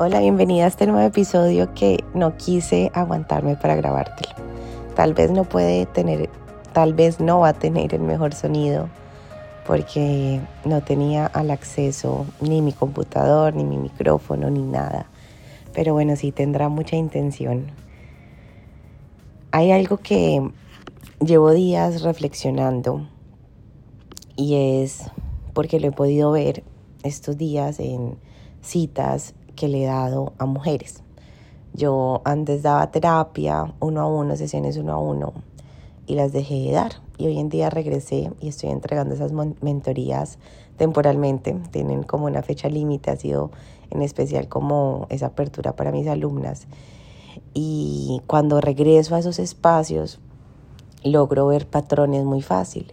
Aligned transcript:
Hola, 0.00 0.20
bienvenida 0.20 0.64
a 0.64 0.68
este 0.68 0.86
nuevo 0.86 1.04
episodio 1.04 1.74
que 1.74 2.04
no 2.14 2.36
quise 2.36 2.92
aguantarme 2.94 3.56
para 3.56 3.74
grabártelo. 3.74 4.32
Tal 4.94 5.12
vez 5.12 5.32
no 5.32 5.42
puede 5.42 5.86
tener, 5.86 6.30
tal 6.72 6.94
vez 6.94 7.18
no 7.18 7.40
va 7.40 7.48
a 7.48 7.52
tener 7.52 7.92
el 7.92 8.02
mejor 8.02 8.32
sonido 8.32 8.88
porque 9.66 10.40
no 10.64 10.82
tenía 10.82 11.26
al 11.26 11.50
acceso 11.50 12.26
ni 12.40 12.62
mi 12.62 12.72
computador, 12.72 13.56
ni 13.56 13.64
mi 13.64 13.76
micrófono, 13.76 14.50
ni 14.50 14.62
nada. 14.62 15.06
Pero 15.74 15.94
bueno, 15.94 16.14
sí 16.14 16.30
tendrá 16.30 16.68
mucha 16.68 16.94
intención. 16.94 17.72
Hay 19.50 19.72
algo 19.72 19.96
que 19.96 20.48
llevo 21.18 21.50
días 21.50 22.02
reflexionando 22.02 23.08
y 24.36 24.80
es 24.80 25.10
porque 25.54 25.80
lo 25.80 25.88
he 25.88 25.92
podido 25.92 26.30
ver 26.30 26.62
estos 27.02 27.36
días 27.36 27.80
en 27.80 28.16
citas 28.60 29.34
que 29.58 29.68
le 29.68 29.82
he 29.82 29.86
dado 29.86 30.32
a 30.38 30.46
mujeres. 30.46 31.02
Yo 31.74 32.22
antes 32.24 32.62
daba 32.62 32.90
terapia 32.92 33.74
uno 33.80 34.00
a 34.00 34.06
uno, 34.06 34.36
sesiones 34.36 34.76
uno 34.76 34.92
a 34.92 34.98
uno, 34.98 35.32
y 36.06 36.14
las 36.14 36.32
dejé 36.32 36.54
de 36.54 36.72
dar. 36.72 36.92
Y 37.18 37.26
hoy 37.26 37.38
en 37.40 37.48
día 37.48 37.68
regresé 37.68 38.30
y 38.40 38.48
estoy 38.48 38.70
entregando 38.70 39.16
esas 39.16 39.32
mentorías 39.32 40.38
temporalmente. 40.76 41.56
Tienen 41.72 42.04
como 42.04 42.26
una 42.26 42.42
fecha 42.42 42.68
límite, 42.68 43.10
ha 43.10 43.16
sido 43.16 43.50
en 43.90 44.02
especial 44.02 44.48
como 44.48 45.06
esa 45.10 45.26
apertura 45.26 45.74
para 45.74 45.90
mis 45.90 46.06
alumnas. 46.06 46.68
Y 47.52 48.22
cuando 48.28 48.60
regreso 48.60 49.16
a 49.16 49.18
esos 49.18 49.40
espacios, 49.40 50.20
logro 51.02 51.48
ver 51.48 51.66
patrones 51.66 52.24
muy 52.24 52.42
fácil. 52.42 52.92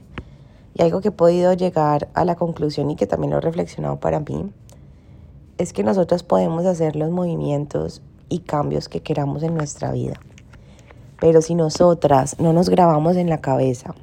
Y 0.74 0.82
algo 0.82 1.00
que 1.00 1.10
he 1.10 1.12
podido 1.12 1.54
llegar 1.54 2.10
a 2.16 2.26
la 2.26 2.36
conclusión 2.36 2.90
y 2.90 2.96
que 2.96 3.06
también 3.06 3.32
lo 3.32 3.38
he 3.38 3.42
reflexionado 3.42 4.00
para 4.00 4.20
mí 4.20 4.50
es 5.58 5.74
que 5.74 5.84
nosotros 5.84 6.24
podemos 6.24 6.66
hacer 6.66 6.96
los 6.96 7.12
movimientos 7.12 8.02
y 8.30 8.40
cambios 8.40 8.90
que 8.90 9.02
queramos 9.02 9.44
en 9.44 9.56
nuestra 9.56 9.92
vida. 9.92 10.20
Pero 11.20 11.42
si 11.42 11.56
nosotras 11.56 12.40
no 12.40 12.52
nos 12.52 12.70
grabamos 12.70 13.16
en 13.16 13.30
la 13.30 13.40
cabeza 13.40 13.96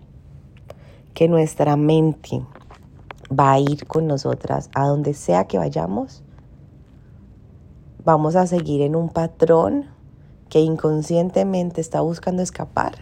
que 1.15 1.29
nuestra 1.29 1.77
mente 1.77 2.43
va 3.31 3.53
a 3.53 3.61
ir 3.61 3.87
con 3.87 4.07
nosotras 4.07 4.71
a 4.75 4.87
donde 4.87 5.13
sea 5.13 5.47
que 5.47 5.59
vayamos, 5.59 6.23
vamos 8.05 8.35
a 8.35 8.47
seguir 8.47 8.81
en 8.81 8.97
un 8.97 9.11
patrón 9.11 9.87
que 10.49 10.61
inconscientemente 10.61 11.81
está 11.81 12.01
buscando 12.01 12.43
escapar, 12.43 12.99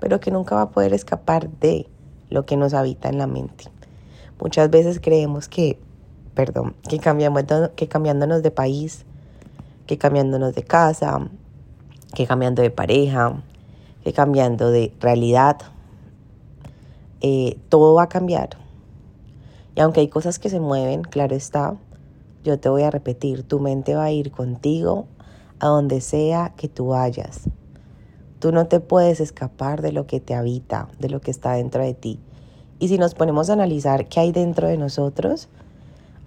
pero 0.00 0.20
que 0.20 0.30
nunca 0.30 0.56
va 0.56 0.62
a 0.62 0.70
poder 0.70 0.92
escapar 0.92 1.48
de 1.48 1.88
lo 2.30 2.46
que 2.46 2.56
nos 2.56 2.74
habita 2.74 3.08
en 3.08 3.18
la 3.18 3.26
mente. 3.26 3.64
Muchas 4.40 4.70
veces 4.70 5.00
creemos 5.00 5.48
que 5.48 5.78
perdón, 6.34 6.74
que, 6.88 6.98
cambiamos, 6.98 7.44
que 7.76 7.88
cambiándonos 7.88 8.42
de 8.42 8.50
país, 8.50 9.04
que 9.86 9.98
cambiándonos 9.98 10.54
de 10.54 10.62
casa, 10.62 11.28
que 12.14 12.26
cambiando 12.26 12.62
de 12.62 12.70
pareja, 12.70 13.42
que 14.04 14.12
cambiando 14.12 14.70
de 14.70 14.92
realidad, 15.00 15.58
eh, 17.20 17.58
todo 17.68 17.94
va 17.94 18.04
a 18.04 18.08
cambiar. 18.08 18.50
Y 19.76 19.80
aunque 19.80 20.00
hay 20.00 20.08
cosas 20.08 20.38
que 20.38 20.50
se 20.50 20.60
mueven, 20.60 21.02
claro 21.02 21.34
está, 21.34 21.76
yo 22.42 22.58
te 22.58 22.68
voy 22.68 22.82
a 22.82 22.90
repetir, 22.90 23.42
tu 23.42 23.60
mente 23.60 23.94
va 23.94 24.04
a 24.04 24.12
ir 24.12 24.30
contigo 24.30 25.06
a 25.58 25.66
donde 25.66 26.00
sea 26.00 26.54
que 26.56 26.68
tú 26.68 26.88
vayas. 26.88 27.48
Tú 28.38 28.52
no 28.52 28.66
te 28.66 28.80
puedes 28.80 29.20
escapar 29.20 29.82
de 29.82 29.92
lo 29.92 30.06
que 30.06 30.20
te 30.20 30.34
habita, 30.34 30.88
de 30.98 31.10
lo 31.10 31.20
que 31.20 31.30
está 31.30 31.52
dentro 31.52 31.84
de 31.84 31.92
ti. 31.92 32.18
Y 32.78 32.88
si 32.88 32.96
nos 32.96 33.14
ponemos 33.14 33.50
a 33.50 33.52
analizar 33.52 34.08
qué 34.08 34.20
hay 34.20 34.32
dentro 34.32 34.66
de 34.66 34.78
nosotros, 34.78 35.50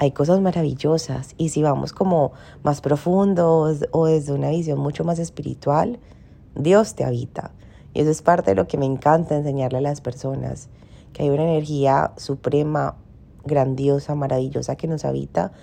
hay 0.03 0.11
cosas 0.11 0.41
maravillosas 0.41 1.33
y 1.37 1.49
si 1.49 1.63
vamos 1.63 1.93
como 1.93 2.33
más 2.61 2.81
profundos 2.81 3.85
o 3.91 4.05
desde 4.05 4.33
una 4.33 4.49
visión 4.49 4.77
mucho 4.79 5.05
más 5.05 5.17
espiritual, 5.17 5.97
Dios 6.55 6.95
te 6.95 7.05
habita. 7.05 7.51
Y 7.93 8.01
eso 8.01 8.11
es 8.11 8.21
parte 8.21 8.51
de 8.51 8.55
lo 8.55 8.67
que 8.67 8.77
me 8.77 8.85
encanta 8.85 9.35
enseñarle 9.35 9.77
a 9.77 9.81
las 9.81 10.01
personas, 10.01 10.67
que 11.13 11.23
hay 11.23 11.29
una 11.29 11.43
energía 11.43 12.11
suprema, 12.17 12.95
grandiosa, 13.45 14.13
maravillosa 14.13 14.75
que 14.75 14.87
nos 14.87 15.05
habita, 15.05 15.53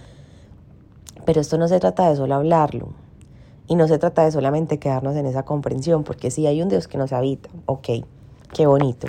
pero 1.26 1.42
esto 1.42 1.58
no 1.58 1.68
se 1.68 1.78
trata 1.78 2.08
de 2.08 2.16
solo 2.16 2.34
hablarlo. 2.34 2.88
Y 3.66 3.76
no 3.76 3.86
se 3.88 3.98
trata 3.98 4.24
de 4.24 4.32
solamente 4.32 4.78
quedarnos 4.78 5.16
en 5.16 5.26
esa 5.26 5.44
comprensión, 5.44 6.02
porque 6.02 6.30
si 6.30 6.46
hay 6.46 6.62
un 6.62 6.68
Dios 6.68 6.88
que 6.88 6.98
nos 6.98 7.12
habita, 7.12 7.50
ok, 7.66 7.88
qué 8.54 8.66
bonito. 8.66 9.08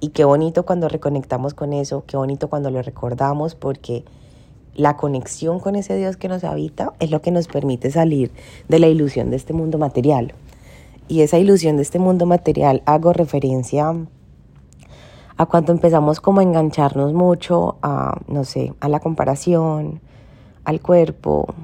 Y 0.00 0.10
qué 0.10 0.24
bonito 0.24 0.66
cuando 0.66 0.88
reconectamos 0.88 1.54
con 1.54 1.72
eso, 1.72 2.04
qué 2.06 2.16
bonito 2.16 2.48
cuando 2.50 2.70
lo 2.70 2.82
recordamos, 2.82 3.54
porque 3.54 4.04
la 4.74 4.96
conexión 4.96 5.60
con 5.60 5.76
ese 5.76 5.96
Dios 5.96 6.16
que 6.16 6.28
nos 6.28 6.44
habita 6.44 6.92
es 6.98 7.10
lo 7.10 7.22
que 7.22 7.30
nos 7.30 7.46
permite 7.46 7.90
salir 7.90 8.32
de 8.68 8.78
la 8.78 8.88
ilusión 8.88 9.30
de 9.30 9.36
este 9.36 9.52
mundo 9.52 9.78
material. 9.78 10.34
Y 11.06 11.20
esa 11.20 11.38
ilusión 11.38 11.76
de 11.76 11.82
este 11.82 11.98
mundo 11.98 12.26
material 12.26 12.82
hago 12.86 13.12
referencia 13.12 13.94
a 15.36 15.46
cuando 15.46 15.72
empezamos 15.72 16.20
como 16.20 16.40
a 16.40 16.44
engancharnos 16.44 17.12
mucho 17.12 17.76
a, 17.82 18.20
no 18.28 18.44
sé, 18.44 18.72
a 18.80 18.88
la 18.88 19.00
comparación, 19.00 20.00
al 20.64 20.80
cuerpo, 20.80 21.54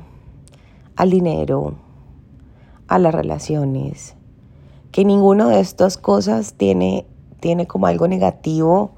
al 0.96 1.10
dinero, 1.10 1.74
a 2.88 2.98
las 2.98 3.14
relaciones, 3.14 4.16
que 4.92 5.04
ninguno 5.04 5.48
de 5.48 5.60
estas 5.60 5.96
cosas 5.96 6.54
tiene, 6.54 7.06
tiene 7.38 7.66
como 7.66 7.86
algo 7.86 8.08
negativo 8.08 8.90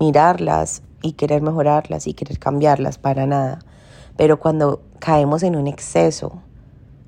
mirarlas 0.00 0.82
y 1.02 1.12
querer 1.12 1.42
mejorarlas 1.42 2.06
y 2.06 2.14
querer 2.14 2.38
cambiarlas 2.38 2.98
para 2.98 3.26
nada. 3.26 3.60
Pero 4.16 4.38
cuando 4.38 4.82
caemos 4.98 5.42
en 5.42 5.56
un 5.56 5.66
exceso, 5.66 6.40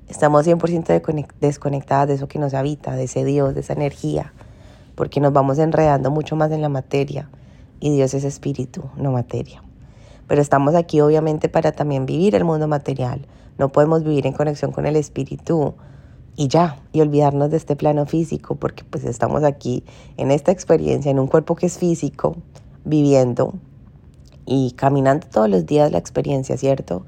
estamos 0.07 0.47
100% 0.47 1.27
desconectadas 1.39 2.07
de 2.07 2.13
eso 2.15 2.27
que 2.27 2.39
nos 2.39 2.53
habita, 2.53 2.95
de 2.95 3.03
ese 3.03 3.25
Dios, 3.25 3.55
de 3.55 3.61
esa 3.61 3.73
energía, 3.73 4.33
porque 4.95 5.19
nos 5.19 5.33
vamos 5.33 5.59
enredando 5.59 6.11
mucho 6.11 6.35
más 6.35 6.51
en 6.51 6.61
la 6.61 6.69
materia 6.69 7.29
y 7.79 7.91
Dios 7.91 8.13
es 8.13 8.23
espíritu, 8.23 8.83
no 8.95 9.11
materia. 9.11 9.63
Pero 10.27 10.41
estamos 10.41 10.75
aquí 10.75 11.01
obviamente 11.01 11.49
para 11.49 11.71
también 11.71 12.05
vivir 12.05 12.35
el 12.35 12.45
mundo 12.45 12.67
material. 12.67 13.25
No 13.57 13.69
podemos 13.69 14.03
vivir 14.03 14.27
en 14.27 14.33
conexión 14.33 14.71
con 14.71 14.85
el 14.85 14.95
espíritu 14.95 15.73
y 16.35 16.47
ya, 16.47 16.79
y 16.93 17.01
olvidarnos 17.01 17.49
de 17.51 17.57
este 17.57 17.75
plano 17.75 18.05
físico, 18.05 18.55
porque 18.55 18.83
pues 18.83 19.03
estamos 19.03 19.43
aquí 19.43 19.83
en 20.17 20.31
esta 20.31 20.51
experiencia, 20.51 21.11
en 21.11 21.19
un 21.19 21.27
cuerpo 21.27 21.55
que 21.55 21.65
es 21.65 21.77
físico, 21.77 22.37
viviendo 22.85 23.55
y 24.49 24.71
caminando 24.71 25.27
todos 25.31 25.47
los 25.47 25.67
días 25.67 25.91
la 25.91 25.99
experiencia, 25.99 26.57
¿cierto? 26.57 27.05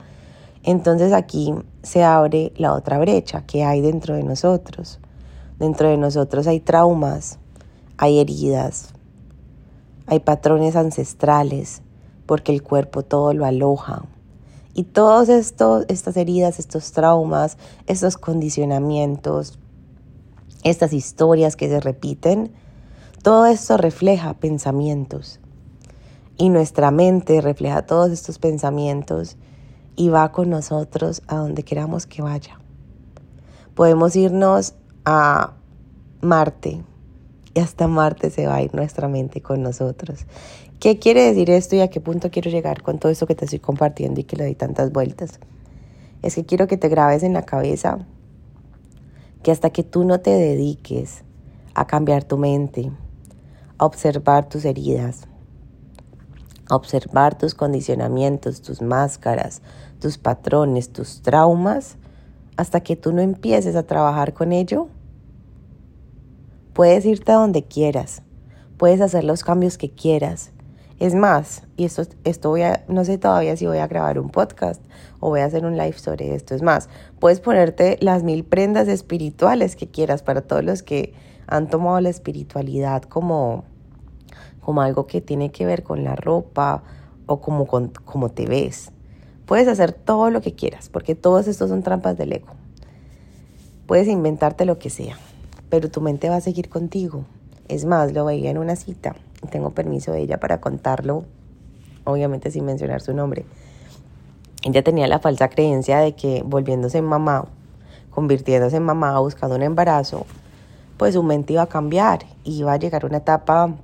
Entonces 0.64 1.12
aquí 1.12 1.56
se 1.82 2.04
abre 2.04 2.54
la 2.56 2.74
otra 2.74 3.00
brecha 3.00 3.48
que 3.48 3.64
hay 3.64 3.82
dentro 3.82 4.16
de 4.16 4.22
nosotros. 4.22 5.00
Dentro 5.58 5.90
de 5.90 5.98
nosotros 5.98 6.46
hay 6.46 6.60
traumas, 6.60 7.40
hay 7.98 8.20
heridas, 8.20 8.94
hay 10.06 10.20
patrones 10.20 10.76
ancestrales, 10.76 11.82
porque 12.28 12.54
el 12.54 12.62
cuerpo 12.62 13.02
todo 13.02 13.34
lo 13.34 13.46
aloja. 13.46 14.04
Y 14.76 14.84
todas 14.84 15.28
estas 15.30 16.18
heridas, 16.18 16.60
estos 16.60 16.92
traumas, 16.92 17.58
estos 17.88 18.18
condicionamientos, 18.18 19.58
estas 20.64 20.94
historias 20.94 21.56
que 21.56 21.70
se 21.70 21.80
repiten, 21.80 22.52
todo 23.24 23.48
esto 23.48 23.78
refleja 23.78 24.36
pensamientos. 24.36 25.41
Y 26.42 26.50
nuestra 26.50 26.90
mente 26.90 27.40
refleja 27.40 27.86
todos 27.86 28.10
estos 28.10 28.40
pensamientos 28.40 29.38
y 29.96 30.10
va 30.10 30.32
con 30.32 30.50
nosotros 30.50 31.22
a 31.28 31.36
donde 31.36 31.62
queramos 31.62 32.08
que 32.08 32.24
vaya. 32.24 32.60
Podemos 33.76 34.16
irnos 34.16 34.74
a 35.06 35.54
Marte 36.20 36.82
y 37.54 37.60
hasta 37.60 37.88
Marte 37.88 38.32
se 38.32 38.48
va 38.48 38.56
a 38.56 38.64
ir 38.64 38.74
nuestra 38.74 39.08
mente 39.08 39.40
con 39.40 39.62
nosotros. 39.62 40.26
¿Qué 40.80 40.98
quiere 40.98 41.26
decir 41.26 41.52
esto 41.52 41.76
y 41.76 41.82
a 41.82 41.92
qué 41.92 42.02
punto 42.02 42.32
quiero 42.32 42.50
llegar 42.50 42.82
con 42.82 42.98
todo 42.98 43.12
esto 43.12 43.28
que 43.28 43.36
te 43.36 43.46
estoy 43.46 43.60
compartiendo 43.60 44.20
y 44.20 44.24
que 44.24 44.36
le 44.36 44.46
doy 44.46 44.56
tantas 44.56 44.92
vueltas? 44.92 45.40
Es 46.24 46.34
que 46.34 46.44
quiero 46.48 46.66
que 46.66 46.78
te 46.78 46.90
grabes 46.90 47.22
en 47.22 47.34
la 47.34 47.44
cabeza 47.44 48.00
que 49.44 49.52
hasta 49.52 49.70
que 49.70 49.84
tú 49.84 50.06
no 50.06 50.22
te 50.22 50.32
dediques 50.32 51.24
a 51.76 51.86
cambiar 51.86 52.24
tu 52.24 52.40
mente, 52.40 52.90
a 53.78 53.86
observar 53.86 54.50
tus 54.50 54.66
heridas, 54.66 55.28
observar 56.72 57.38
tus 57.38 57.54
condicionamientos, 57.54 58.62
tus 58.62 58.82
máscaras, 58.82 59.62
tus 60.00 60.18
patrones, 60.18 60.92
tus 60.92 61.22
traumas, 61.22 61.98
hasta 62.58 62.82
que 62.82 62.96
tú 62.96 63.12
no 63.12 63.22
empieces 63.22 63.76
a 63.76 63.84
trabajar 63.84 64.34
con 64.34 64.52
ello, 64.52 64.88
puedes 66.74 67.06
irte 67.06 67.32
a 67.32 67.36
donde 67.36 67.64
quieras, 67.64 68.24
puedes 68.78 69.02
hacer 69.02 69.24
los 69.24 69.44
cambios 69.44 69.78
que 69.78 69.92
quieras. 69.92 70.52
Es 71.00 71.16
más, 71.16 71.64
y 71.78 71.86
esto, 71.86 72.04
esto 72.24 72.50
voy 72.50 72.62
a, 72.62 72.86
no 72.88 73.04
sé 73.04 73.18
todavía 73.18 73.58
si 73.58 73.66
voy 73.66 73.80
a 73.80 73.88
grabar 73.88 74.20
un 74.20 74.30
podcast 74.30 74.82
o 75.20 75.30
voy 75.30 75.40
a 75.40 75.46
hacer 75.46 75.66
un 75.66 75.76
live 75.76 75.98
sobre 75.98 76.36
esto. 76.36 76.54
Es 76.54 76.62
más, 76.62 76.90
puedes 77.20 77.40
ponerte 77.40 77.98
las 78.02 78.24
mil 78.24 78.44
prendas 78.44 78.88
espirituales 78.88 79.76
que 79.76 79.88
quieras 79.88 80.22
para 80.22 80.42
todos 80.42 80.64
los 80.64 80.84
que 80.84 81.14
han 81.48 81.70
tomado 81.70 82.00
la 82.00 82.10
espiritualidad 82.10 83.02
como 83.02 83.66
como 84.62 84.82
algo 84.82 85.08
que 85.08 85.22
tiene 85.22 85.52
que 85.52 85.66
ver 85.66 85.84
con 85.84 86.04
la 86.04 86.16
ropa 86.16 86.84
o 87.26 87.42
como, 87.42 87.68
como 87.68 88.30
te 88.30 88.46
ves. 88.46 88.92
Puedes 89.46 89.68
hacer 89.68 89.92
todo 89.92 90.30
lo 90.30 90.42
que 90.42 90.54
quieras, 90.54 90.90
porque 90.90 91.16
todos 91.16 91.48
estos 91.48 91.70
son 91.70 91.84
trampas 91.84 92.18
del 92.18 92.34
ego. 92.34 92.48
Puedes 93.88 94.08
inventarte 94.08 94.66
lo 94.66 94.80
que 94.80 94.90
sea, 94.90 95.18
pero 95.70 95.90
tu 95.90 96.00
mente 96.00 96.30
va 96.30 96.38
a 96.38 96.42
seguir 96.42 96.70
contigo. 96.70 97.26
Es 97.68 97.86
más, 97.86 98.14
lo 98.14 98.26
veía 98.26 98.50
en 98.50 98.58
una 98.58 98.76
cita, 98.76 99.16
tengo 99.50 99.72
permiso 99.72 100.12
de 100.12 100.22
ella 100.22 100.40
para 100.40 100.62
contarlo, 100.62 101.26
obviamente 102.04 102.52
sin 102.52 102.66
mencionar 102.66 103.02
su 103.02 103.14
nombre. 103.14 103.46
Ella 104.64 104.84
tenía 104.84 105.08
la 105.08 105.20
falsa 105.20 105.50
creencia 105.50 106.00
de 106.00 106.14
que 106.14 106.44
volviéndose 106.46 107.02
mamá, 107.02 107.46
convirtiéndose 108.12 108.78
en 108.78 108.84
mamá, 108.84 109.20
buscando 109.20 109.56
un 109.56 109.64
embarazo, 109.64 110.26
pues 110.98 111.16
su 111.16 111.24
mente 111.24 111.54
iba 111.54 111.64
a 111.64 111.68
cambiar 111.68 112.26
y 112.44 112.60
iba 112.60 112.74
a 112.74 112.78
llegar 112.78 113.06
una 113.06 113.18
etapa 113.18 113.76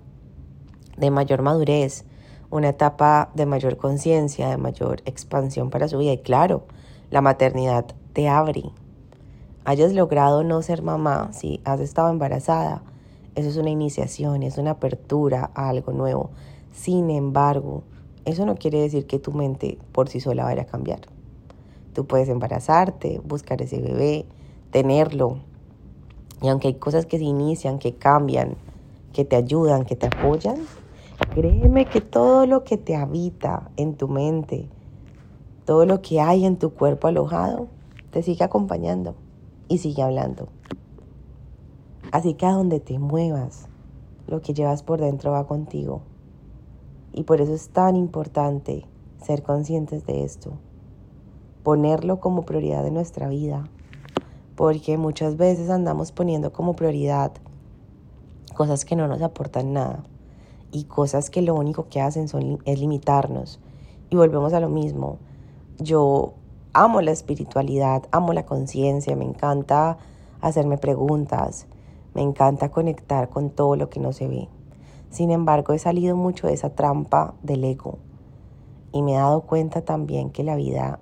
de 0.97 1.11
mayor 1.11 1.41
madurez, 1.41 2.05
una 2.49 2.69
etapa 2.69 3.29
de 3.33 3.45
mayor 3.45 3.77
conciencia, 3.77 4.49
de 4.49 4.57
mayor 4.57 5.01
expansión 5.05 5.69
para 5.69 5.87
su 5.87 5.97
vida. 5.97 6.13
Y 6.13 6.17
claro, 6.19 6.63
la 7.09 7.21
maternidad 7.21 7.85
te 8.13 8.27
abre. 8.27 8.63
Hayas 9.65 9.93
logrado 9.93 10.43
no 10.43 10.61
ser 10.61 10.81
mamá, 10.81 11.29
si 11.33 11.61
has 11.65 11.79
estado 11.79 12.09
embarazada, 12.09 12.83
eso 13.35 13.49
es 13.49 13.57
una 13.57 13.69
iniciación, 13.69 14.41
es 14.43 14.57
una 14.57 14.71
apertura 14.71 15.51
a 15.53 15.69
algo 15.69 15.91
nuevo. 15.91 16.31
Sin 16.71 17.09
embargo, 17.09 17.83
eso 18.25 18.45
no 18.45 18.55
quiere 18.55 18.81
decir 18.81 19.05
que 19.05 19.19
tu 19.19 19.31
mente 19.31 19.77
por 19.91 20.09
sí 20.09 20.19
sola 20.19 20.45
vaya 20.45 20.63
a 20.63 20.65
cambiar. 20.65 21.01
Tú 21.93 22.05
puedes 22.05 22.29
embarazarte, 22.29 23.21
buscar 23.23 23.61
ese 23.61 23.79
bebé, 23.79 24.25
tenerlo. 24.71 25.39
Y 26.41 26.47
aunque 26.47 26.69
hay 26.69 26.73
cosas 26.75 27.05
que 27.05 27.17
se 27.17 27.25
inician, 27.25 27.79
que 27.79 27.95
cambian, 27.95 28.55
que 29.13 29.25
te 29.25 29.35
ayudan, 29.35 29.85
que 29.85 29.95
te 29.95 30.07
apoyan, 30.07 30.57
Créeme 31.17 31.85
que 31.85 31.99
todo 31.99 32.45
lo 32.45 32.63
que 32.63 32.77
te 32.77 32.95
habita 32.95 33.71
en 33.75 33.95
tu 33.95 34.07
mente, 34.07 34.69
todo 35.65 35.87
lo 35.87 35.99
que 35.99 36.21
hay 36.21 36.45
en 36.45 36.57
tu 36.57 36.73
cuerpo 36.73 37.07
alojado, 37.07 37.69
te 38.11 38.21
sigue 38.21 38.43
acompañando 38.43 39.15
y 39.67 39.79
sigue 39.79 40.03
hablando. 40.03 40.47
Así 42.11 42.35
que 42.35 42.45
a 42.45 42.51
donde 42.51 42.79
te 42.79 42.99
muevas, 42.99 43.67
lo 44.27 44.43
que 44.43 44.53
llevas 44.53 44.83
por 44.83 45.01
dentro 45.01 45.31
va 45.31 45.47
contigo. 45.47 46.01
Y 47.13 47.23
por 47.23 47.41
eso 47.41 47.55
es 47.55 47.69
tan 47.69 47.95
importante 47.95 48.85
ser 49.19 49.41
conscientes 49.41 50.05
de 50.05 50.23
esto, 50.23 50.53
ponerlo 51.63 52.19
como 52.19 52.43
prioridad 52.43 52.83
de 52.83 52.91
nuestra 52.91 53.27
vida, 53.27 53.67
porque 54.55 54.99
muchas 54.99 55.35
veces 55.35 55.71
andamos 55.71 56.11
poniendo 56.11 56.53
como 56.53 56.75
prioridad 56.75 57.31
cosas 58.53 58.85
que 58.85 58.95
no 58.95 59.07
nos 59.07 59.23
aportan 59.23 59.73
nada 59.73 60.03
y 60.71 60.85
cosas 60.85 61.29
que 61.29 61.41
lo 61.41 61.55
único 61.55 61.87
que 61.89 62.01
hacen 62.01 62.27
son, 62.27 62.59
es 62.65 62.79
limitarnos. 62.79 63.59
Y 64.09 64.15
volvemos 64.15 64.53
a 64.53 64.59
lo 64.59 64.69
mismo. 64.69 65.17
Yo 65.79 66.33
amo 66.73 67.01
la 67.01 67.11
espiritualidad, 67.11 68.03
amo 68.11 68.33
la 68.33 68.45
conciencia, 68.45 69.15
me 69.15 69.25
encanta 69.25 69.97
hacerme 70.41 70.77
preguntas, 70.77 71.67
me 72.13 72.21
encanta 72.21 72.69
conectar 72.69 73.29
con 73.29 73.49
todo 73.49 73.75
lo 73.75 73.89
que 73.89 73.99
no 73.99 74.13
se 74.13 74.27
ve. 74.27 74.47
Sin 75.09 75.31
embargo, 75.31 75.73
he 75.73 75.79
salido 75.79 76.15
mucho 76.15 76.47
de 76.47 76.53
esa 76.53 76.69
trampa 76.69 77.33
del 77.41 77.63
ego 77.63 77.99
y 78.91 79.01
me 79.01 79.13
he 79.13 79.17
dado 79.17 79.41
cuenta 79.41 79.81
también 79.81 80.29
que 80.29 80.43
la 80.43 80.55
vida 80.55 80.99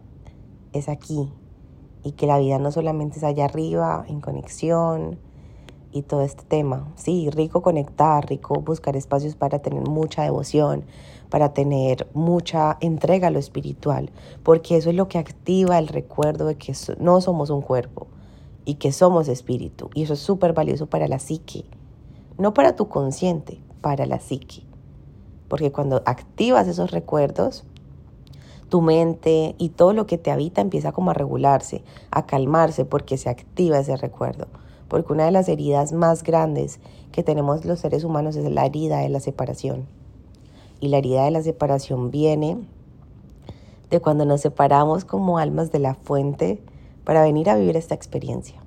es 0.74 0.90
aquí 0.90 1.32
y 2.04 2.12
que 2.12 2.28
la 2.28 2.38
vida 2.38 2.60
no 2.60 2.72
solamente 2.72 3.18
es 3.18 3.24
allá 3.24 3.46
arriba, 3.46 4.06
en 4.08 4.22
conexión, 4.22 5.20
y 5.96 6.02
todo 6.02 6.22
este 6.22 6.44
tema. 6.44 6.92
Sí, 6.96 7.30
rico 7.30 7.62
conectar, 7.62 8.28
rico 8.28 8.56
buscar 8.62 8.98
espacios 8.98 9.36
para 9.36 9.60
tener 9.60 9.88
mucha 9.88 10.24
devoción, 10.24 10.84
para 11.30 11.54
tener 11.54 12.08
mucha 12.14 12.78
entrega 12.82 13.28
a 13.28 13.32
lo 13.32 13.40
espiritual, 13.40 14.10
porque 14.44 14.76
eso 14.76 14.90
es 14.90 14.96
lo 14.96 15.08
que 15.08 15.18
activa 15.18 15.80
el 15.80 15.88
recuerdo 15.88 16.48
de 16.48 16.56
que 16.56 16.74
no 17.00 17.22
somos 17.22 17.50
un 17.50 17.62
cuerpo 17.62 18.08
y 18.66 18.76
que 18.76 18.92
somos 18.92 19.30
espíritu. 19.30 19.90
Y 19.94 20.04
eso 20.04 20.14
es 20.14 20.20
súper 20.20 20.52
valioso 20.52 20.88
para 20.88 21.08
la 21.08 21.20
psique, 21.20 21.64
no 22.38 22.54
para 22.54 22.76
tu 22.76 22.90
consciente, 22.90 23.62
para 23.80 24.06
la 24.06 24.20
psique. 24.20 24.64
Porque 25.48 25.72
cuando 25.72 26.04
activas 26.06 26.68
esos 26.68 26.92
recuerdos, 26.92 27.64
tu 28.68 28.82
mente 28.82 29.56
y 29.58 29.70
todo 29.70 29.94
lo 29.94 30.08
que 30.08 30.18
te 30.18 30.32
habita 30.32 30.60
empieza 30.60 30.92
como 30.92 31.12
a 31.12 31.14
regularse, 31.14 31.84
a 32.12 32.26
calmarse, 32.26 32.84
porque 32.84 33.18
se 33.18 33.30
activa 33.30 33.80
ese 33.80 33.96
recuerdo 33.96 34.48
porque 34.88 35.14
una 35.14 35.26
de 35.26 35.32
las 35.32 35.50
heridas 35.50 35.94
más 35.94 36.24
grandes 36.24 36.80
que 37.12 37.24
tenemos 37.24 37.66
los 37.66 37.80
seres 37.80 38.04
humanos 38.04 38.36
es 38.36 38.52
la 38.52 38.66
herida 38.66 39.00
de 39.00 39.10
la 39.10 39.20
separación. 39.20 39.86
Y 40.80 40.90
la 40.90 40.98
herida 40.98 41.26
de 41.26 41.32
la 41.32 41.42
separación 41.42 42.12
viene 42.12 42.58
de 43.90 44.00
cuando 44.00 44.26
nos 44.26 44.42
separamos 44.42 45.06
como 45.06 45.38
almas 45.38 45.72
de 45.72 45.80
la 45.80 45.96
fuente 45.96 46.62
para 47.04 47.24
venir 47.24 47.50
a 47.50 47.56
vivir 47.56 47.78
esta 47.78 47.96
experiencia. 47.96 48.62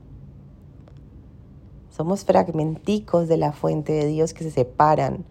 Somos 1.91 2.25
fragmenticos 2.25 3.29
de 3.29 3.37
la 3.37 3.53
fuente 3.53 3.93
de 3.93 4.07
Dios 4.07 4.33
que 4.33 4.45
se 4.45 4.51
separan 4.51 5.25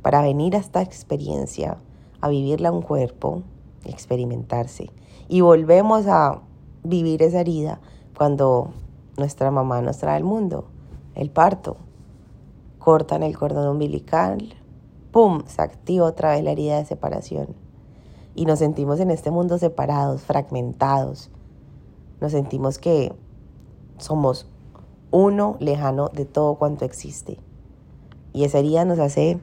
para 0.00 0.22
venir 0.22 0.54
a 0.54 0.60
esta 0.60 0.80
experiencia, 0.80 1.78
a 2.20 2.28
vivirla 2.28 2.70
un 2.70 2.82
cuerpo, 2.82 3.42
experimentarse. 3.84 4.90
Y 5.28 5.40
volvemos 5.40 6.06
a 6.06 6.42
vivir 6.84 7.22
esa 7.22 7.40
herida 7.40 7.80
cuando 8.16 8.72
nuestra 9.16 9.50
mamá 9.50 9.80
nos 9.80 9.98
trae 9.98 10.16
al 10.16 10.24
mundo, 10.24 10.64
el 11.14 11.30
parto. 11.30 11.76
Cortan 12.78 13.22
el 13.22 13.36
cordón 13.38 13.68
umbilical, 13.68 14.54
¡pum! 15.12 15.42
Se 15.46 15.62
activa 15.62 16.06
otra 16.06 16.32
vez 16.32 16.44
la 16.44 16.50
herida 16.50 16.76
de 16.76 16.84
separación. 16.84 17.48
Y 18.34 18.46
nos 18.46 18.58
sentimos 18.58 19.00
en 19.00 19.10
este 19.10 19.30
mundo 19.30 19.58
separados, 19.58 20.22
fragmentados. 20.22 21.30
Nos 22.20 22.32
sentimos 22.32 22.78
que 22.78 23.14
somos 23.98 24.48
uno 25.10 25.56
lejano 25.60 26.08
de 26.08 26.24
todo 26.24 26.56
cuanto 26.56 26.84
existe. 26.84 27.38
Y 28.32 28.44
esa 28.44 28.58
herida 28.58 28.84
nos 28.84 28.98
hace 28.98 29.38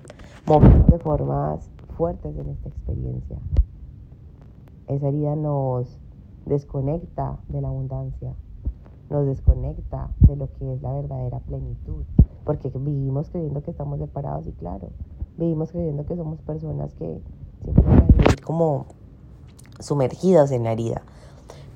mover 0.46 0.86
de 0.88 1.00
formas 1.00 1.70
fuertes 1.96 2.36
en 2.38 2.50
esta 2.50 2.68
experiencia. 2.68 3.38
Esa 4.88 5.08
herida 5.08 5.36
nos 5.38 5.98
desconecta 6.46 7.40
de 7.48 7.62
la 7.62 7.70
abundancia 7.70 8.36
nos 9.12 9.28
desconecta 9.28 10.10
de 10.20 10.36
lo 10.38 10.52
que 10.54 10.74
es 10.74 10.82
la 10.82 10.94
verdadera 10.94 11.40
plenitud, 11.40 12.04
porque 12.46 12.72
vivimos 12.74 13.30
creyendo 13.30 13.62
que 13.62 13.72
estamos 13.72 14.00
separados 14.00 14.48
y 14.48 14.54
claro, 14.54 14.90
vivimos 15.38 15.72
creyendo 15.72 16.06
que 16.06 16.16
somos 16.16 16.42
personas 16.42 16.94
que 16.96 17.22
siempre 17.62 17.84
van 17.84 18.04
a 18.04 18.06
vivir 18.06 18.42
como 18.42 18.86
sumergidas 19.80 20.52
en 20.52 20.64
la 20.64 20.72
herida. 20.72 21.02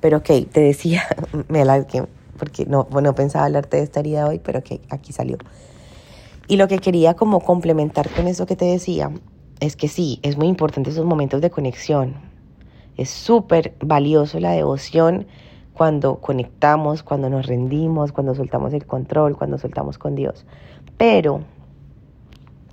Pero 0.00 0.18
ok, 0.18 0.30
te 0.50 0.60
decía, 0.60 1.02
me 1.48 1.60
alargué 1.60 2.06
porque 2.38 2.66
no, 2.66 2.88
no 2.90 3.14
pensaba 3.14 3.44
hablarte 3.44 3.76
de 3.76 3.82
esta 3.82 4.00
herida 4.00 4.26
hoy, 4.26 4.38
pero 4.38 4.60
ok, 4.60 4.80
aquí 4.88 5.12
salió. 5.12 5.36
Y 6.48 6.56
lo 6.56 6.68
que 6.68 6.78
quería 6.78 7.14
como 7.14 7.40
complementar 7.40 8.08
con 8.10 8.28
eso 8.28 8.46
que 8.46 8.56
te 8.56 8.64
decía 8.64 9.10
es 9.60 9.76
que 9.76 9.88
sí, 9.88 10.20
es 10.22 10.36
muy 10.36 10.46
importante 10.46 10.90
esos 10.90 11.04
momentos 11.04 11.40
de 11.40 11.50
conexión. 11.50 12.14
Es 12.96 13.10
súper 13.10 13.74
valioso 13.80 14.38
la 14.40 14.52
devoción 14.52 15.26
cuando 15.76 16.16
conectamos, 16.16 17.02
cuando 17.02 17.28
nos 17.28 17.46
rendimos, 17.46 18.10
cuando 18.10 18.34
soltamos 18.34 18.72
el 18.72 18.86
control, 18.86 19.36
cuando 19.36 19.58
soltamos 19.58 19.98
con 19.98 20.14
Dios. 20.14 20.46
Pero, 20.96 21.40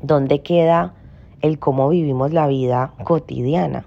¿dónde 0.01 0.41
queda 0.41 0.93
el 1.41 1.60
cómo 1.60 1.89
vivimos 1.89 2.31
la 2.31 2.48
vida 2.48 2.93
cotidiana? 3.03 3.86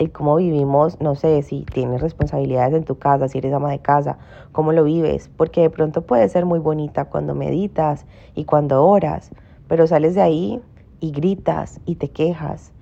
El 0.00 0.10
cómo 0.10 0.34
vivimos, 0.34 1.00
no 1.00 1.14
sé, 1.14 1.40
si 1.42 1.62
tienes 1.62 2.00
responsabilidades 2.00 2.74
en 2.74 2.82
tu 2.82 2.98
casa, 2.98 3.28
si 3.28 3.38
eres 3.38 3.54
ama 3.54 3.70
de 3.70 3.78
casa, 3.78 4.18
cómo 4.50 4.72
lo 4.72 4.82
vives, 4.82 5.30
porque 5.36 5.60
de 5.60 5.70
pronto 5.70 6.02
puede 6.02 6.28
ser 6.28 6.46
muy 6.46 6.58
bonita 6.58 7.04
cuando 7.04 7.36
meditas 7.36 8.06
y 8.34 8.44
cuando 8.44 8.84
oras, 8.84 9.30
pero 9.68 9.86
sales 9.86 10.16
de 10.16 10.22
ahí 10.22 10.60
y 10.98 11.12
gritas 11.12 11.80
y 11.86 11.94
te 11.94 12.10
quejas. 12.10 12.72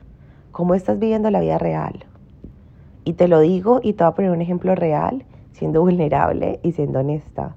¿Cómo 0.52 0.74
estás 0.74 0.98
viviendo 0.98 1.30
la 1.30 1.40
vida 1.40 1.58
real? 1.58 2.06
Y 3.04 3.12
te 3.12 3.28
lo 3.28 3.40
digo 3.40 3.80
y 3.82 3.92
te 3.92 4.04
voy 4.04 4.10
a 4.10 4.14
poner 4.14 4.30
un 4.30 4.40
ejemplo 4.40 4.74
real 4.74 5.26
siendo 5.54 5.80
vulnerable 5.80 6.60
y 6.62 6.72
siendo 6.72 7.00
honesta. 7.00 7.56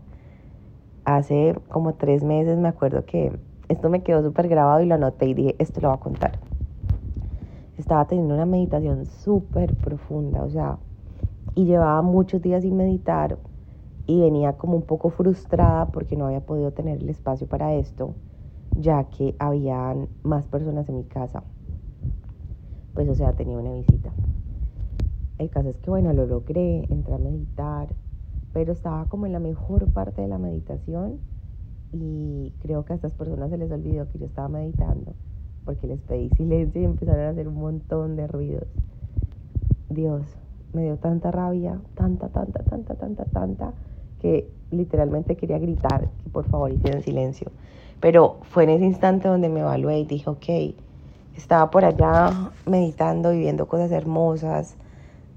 Hace 1.03 1.55
como 1.69 1.95
tres 1.95 2.23
meses 2.23 2.57
me 2.57 2.67
acuerdo 2.67 3.05
que 3.05 3.37
esto 3.69 3.89
me 3.89 4.03
quedó 4.03 4.23
súper 4.23 4.47
grabado 4.47 4.81
y 4.81 4.85
lo 4.85 4.95
anoté 4.95 5.25
y 5.25 5.33
dije, 5.33 5.55
esto 5.59 5.81
lo 5.81 5.89
voy 5.89 5.97
a 5.97 5.99
contar. 5.99 6.39
Estaba 7.77 8.05
teniendo 8.05 8.33
una 8.33 8.45
meditación 8.45 9.05
súper 9.05 9.73
profunda, 9.73 10.43
o 10.43 10.49
sea, 10.49 10.77
y 11.53 11.65
llevaba 11.65 12.01
muchos 12.01 12.41
días 12.41 12.63
sin 12.63 12.77
meditar 12.77 13.37
y 14.05 14.21
venía 14.21 14.53
como 14.53 14.75
un 14.75 14.83
poco 14.83 15.09
frustrada 15.09 15.87
porque 15.87 16.15
no 16.15 16.27
había 16.27 16.41
podido 16.41 16.71
tener 16.71 17.01
el 17.01 17.09
espacio 17.09 17.47
para 17.47 17.73
esto, 17.73 18.13
ya 18.79 19.05
que 19.05 19.35
habían 19.39 20.07
más 20.23 20.45
personas 20.45 20.87
en 20.87 20.97
mi 20.97 21.03
casa. 21.03 21.43
Pues 22.93 23.09
o 23.09 23.15
sea, 23.15 23.33
tenía 23.33 23.57
una 23.57 23.73
visita. 23.73 24.11
El 25.37 25.49
caso 25.49 25.69
es 25.69 25.77
que, 25.77 25.89
bueno, 25.89 26.13
lo 26.13 26.25
logré, 26.25 26.85
entré 26.89 27.13
a 27.13 27.19
meditar, 27.19 27.89
pero 28.53 28.73
estaba 28.73 29.05
como 29.05 29.25
en 29.25 29.33
la 29.33 29.39
mejor 29.39 29.87
parte 29.87 30.21
de 30.21 30.27
la 30.27 30.37
meditación 30.37 31.19
y 31.93 32.53
creo 32.61 32.83
que 32.85 32.93
a 32.93 32.95
estas 32.95 33.13
personas 33.13 33.49
se 33.49 33.57
les 33.57 33.71
olvidó 33.71 34.09
que 34.09 34.19
yo 34.19 34.25
estaba 34.25 34.47
meditando 34.49 35.13
porque 35.67 35.85
les 35.85 35.99
pedí 35.99 36.29
silencio 36.37 36.81
y 36.81 36.85
empezaron 36.85 37.25
a 37.25 37.29
hacer 37.29 37.47
un 37.47 37.55
montón 37.55 38.15
de 38.15 38.25
ruidos. 38.25 38.67
Dios, 39.89 40.23
me 40.73 40.83
dio 40.83 40.97
tanta 40.97 41.29
rabia, 41.29 41.79
tanta, 41.93 42.29
tanta, 42.29 42.63
tanta, 42.63 42.95
tanta, 42.95 43.25
tanta, 43.25 43.73
que 44.19 44.49
literalmente 44.71 45.35
quería 45.35 45.59
gritar 45.59 46.07
que 46.23 46.29
por 46.29 46.45
favor 46.45 46.71
hicieran 46.71 47.03
silencio. 47.03 47.51
Pero 47.99 48.37
fue 48.43 48.63
en 48.63 48.71
ese 48.71 48.85
instante 48.85 49.27
donde 49.27 49.49
me 49.49 49.59
evalué 49.59 49.99
y 49.99 50.05
dije, 50.05 50.29
ok, 50.29 50.75
estaba 51.35 51.69
por 51.69 51.85
allá 51.85 52.51
meditando, 52.65 53.31
viviendo 53.31 53.67
cosas 53.67 53.91
hermosas, 53.91 54.75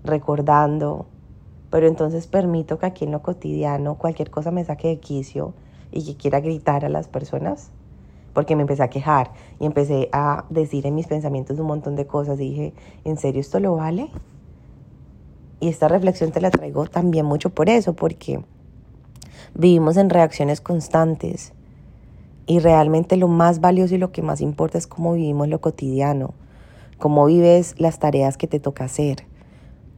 recordando, 0.04 1.06
pero 1.70 1.86
entonces 1.86 2.26
permito 2.26 2.78
que 2.78 2.86
aquí 2.86 3.04
en 3.04 3.12
lo 3.12 3.22
cotidiano 3.22 3.96
cualquier 3.96 4.30
cosa 4.30 4.50
me 4.50 4.64
saque 4.64 4.88
de 4.88 4.98
quicio 4.98 5.54
y 5.92 6.04
que 6.04 6.16
quiera 6.16 6.40
gritar 6.40 6.84
a 6.84 6.88
las 6.88 7.08
personas, 7.08 7.70
porque 8.32 8.56
me 8.56 8.62
empecé 8.62 8.82
a 8.82 8.90
quejar 8.90 9.32
y 9.58 9.66
empecé 9.66 10.08
a 10.12 10.44
decir 10.50 10.86
en 10.86 10.94
mis 10.94 11.06
pensamientos 11.06 11.58
un 11.58 11.66
montón 11.66 11.96
de 11.96 12.06
cosas. 12.06 12.38
dije, 12.38 12.72
¿en 13.04 13.16
serio 13.16 13.40
esto 13.40 13.60
lo 13.60 13.76
vale? 13.76 14.10
Y 15.60 15.68
esta 15.68 15.88
reflexión 15.88 16.32
te 16.32 16.40
la 16.40 16.50
traigo 16.50 16.86
también 16.86 17.26
mucho 17.26 17.50
por 17.50 17.68
eso, 17.68 17.92
porque 17.94 18.42
vivimos 19.54 19.96
en 19.96 20.10
reacciones 20.10 20.60
constantes 20.60 21.52
y 22.46 22.58
realmente 22.58 23.16
lo 23.16 23.28
más 23.28 23.60
valioso 23.60 23.94
y 23.94 23.98
lo 23.98 24.10
que 24.10 24.22
más 24.22 24.40
importa 24.40 24.78
es 24.78 24.86
cómo 24.86 25.12
vivimos 25.12 25.48
lo 25.48 25.60
cotidiano, 25.60 26.34
cómo 26.98 27.26
vives 27.26 27.74
las 27.78 27.98
tareas 27.98 28.36
que 28.36 28.46
te 28.46 28.58
toca 28.58 28.84
hacer, 28.84 29.26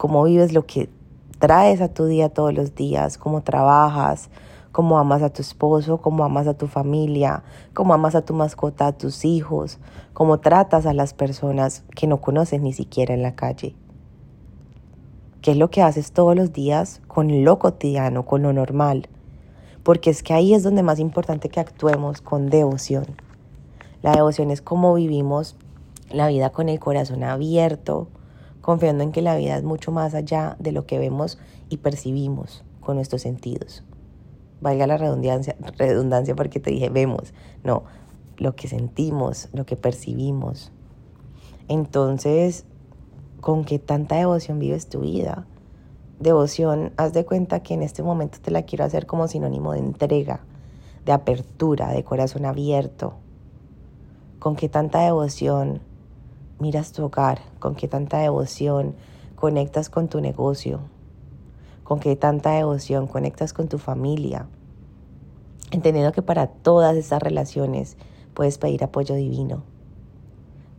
cómo 0.02 0.25
vives 0.25 0.52
lo 0.52 0.66
que 0.66 0.90
traes 1.38 1.80
a 1.80 1.87
tu 1.87 2.06
día 2.06 2.28
todos 2.28 2.52
los 2.52 2.75
días, 2.75 3.18
cómo 3.18 3.42
trabajas, 3.42 4.30
cómo 4.73 4.99
amas 4.99 5.23
a 5.23 5.32
tu 5.32 5.42
esposo, 5.42 5.99
cómo 5.99 6.25
amas 6.25 6.49
a 6.49 6.54
tu 6.54 6.66
familia, 6.66 7.44
cómo 7.73 7.94
amas 7.94 8.16
a 8.16 8.23
tu 8.23 8.35
mascota, 8.35 8.88
a 8.88 8.99
tus 8.99 9.25
hijos, 9.25 9.78
cómo 10.12 10.40
tratas 10.40 10.87
a 10.87 10.92
las 10.92 11.14
personas 11.14 11.85
que 11.94 12.09
no 12.09 12.21
conoces 12.21 12.61
ni 12.61 12.73
siquiera 12.73 13.14
en 13.14 13.23
la 13.23 13.37
calle. 13.37 13.76
¿Qué 15.40 15.52
es 15.52 15.56
lo 15.56 15.71
que 15.71 15.82
haces 15.82 16.11
todos 16.11 16.35
los 16.35 16.52
días 16.52 17.00
con 17.06 17.44
lo 17.44 17.61
cotidiano, 17.61 18.26
con 18.26 18.42
lo 18.42 18.52
normal? 18.52 19.09
Porque 19.85 20.11
es 20.11 20.25
que 20.25 20.35
ahí 20.35 20.52
es 20.52 20.64
donde 20.64 20.82
más 20.82 20.99
importante 20.99 21.49
que 21.49 21.61
actuemos 21.61 22.23
con 22.23 22.50
devoción. 22.50 23.06
La 24.02 24.11
devoción 24.11 24.50
es 24.50 24.62
cómo 24.62 24.94
vivimos 24.94 25.54
la 26.11 26.26
vida 26.26 26.50
con 26.50 26.68
el 26.68 26.80
corazón 26.80 27.23
abierto, 27.23 28.09
confiando 28.62 29.04
en 29.04 29.12
que 29.12 29.21
la 29.21 29.37
vida 29.37 29.57
es 29.57 29.64
mucho 29.64 29.92
más 29.92 30.14
allá 30.14 30.57
de 30.59 30.73
lo 30.73 30.87
que 30.87 30.99
vemos 30.99 31.38
y 31.69 31.78
percibimos 31.78 32.64
con 32.81 32.97
nuestros 32.97 33.21
sentidos. 33.21 33.85
Valga 34.62 34.87
la 34.87 34.97
redundancia, 34.97 35.57
redundancia 35.76 36.35
porque 36.35 36.61
te 36.61 36.71
dije 36.71 36.88
vemos, 36.88 37.35
no, 37.64 37.83
lo 38.38 38.54
que 38.54 38.69
sentimos, 38.69 39.49
lo 39.52 39.66
que 39.66 39.76
percibimos. 39.76 40.73
Entonces, 41.69 42.64
¿con 43.40 43.64
qué 43.64 43.78
tanta 43.78 44.16
devoción 44.16 44.59
vives 44.59 44.88
tu 44.88 45.00
vida? 45.00 45.47
Devoción, 46.21 46.92
haz 46.97 47.12
de 47.12 47.25
cuenta 47.25 47.64
que 47.64 47.75
en 47.75 47.83
este 47.83 48.04
momento 48.04 48.38
te 48.40 48.52
la 48.52 48.62
quiero 48.62 48.85
hacer 48.85 49.07
como 49.07 49.26
sinónimo 49.26 49.73
de 49.73 49.81
entrega, 49.81 50.45
de 51.04 51.11
apertura, 51.11 51.90
de 51.90 52.04
corazón 52.04 52.45
abierto. 52.45 53.14
¿Con 54.38 54.54
qué 54.54 54.69
tanta 54.69 55.00
devoción 55.00 55.81
miras 56.62 56.92
tu 56.92 57.04
hogar? 57.04 57.40
¿Con 57.59 57.75
qué 57.75 57.88
tanta 57.88 58.19
devoción 58.19 58.95
conectas 59.35 59.90
con 59.90 60.07
tu 60.07 60.21
negocio? 60.21 60.78
¿Con 61.83 61.99
qué 61.99 62.14
tanta 62.14 62.52
devoción 62.52 63.09
conectas 63.09 63.52
con 63.52 63.66
tu 63.66 63.78
familia? 63.78 64.47
Entendiendo 65.73 66.12
que 66.12 66.23
para 66.23 66.47
todas 66.47 66.97
estas 66.97 67.21
relaciones 67.21 67.97
puedes 68.33 68.59
pedir 68.59 68.85
apoyo 68.85 69.16
divino, 69.16 69.64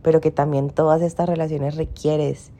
pero 0.02 0.22
que 0.22 0.30
también 0.30 0.70
todas 0.70 1.02
estas 1.02 1.28
relaciones 1.28 1.76
requieres, 1.76 2.50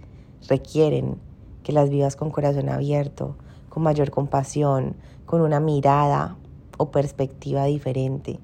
requieren 0.46 1.16
que 1.62 1.72
las 1.72 1.88
vivas 1.88 2.16
con 2.16 2.30
corazón 2.30 2.68
abierto, 2.68 3.36
con 3.70 3.82
mayor 3.82 4.10
compasión, 4.10 4.96
con 5.24 5.40
una 5.40 5.60
mirada 5.60 6.36
o 6.76 6.90
perspectiva 6.90 7.64
diferente. 7.64 8.38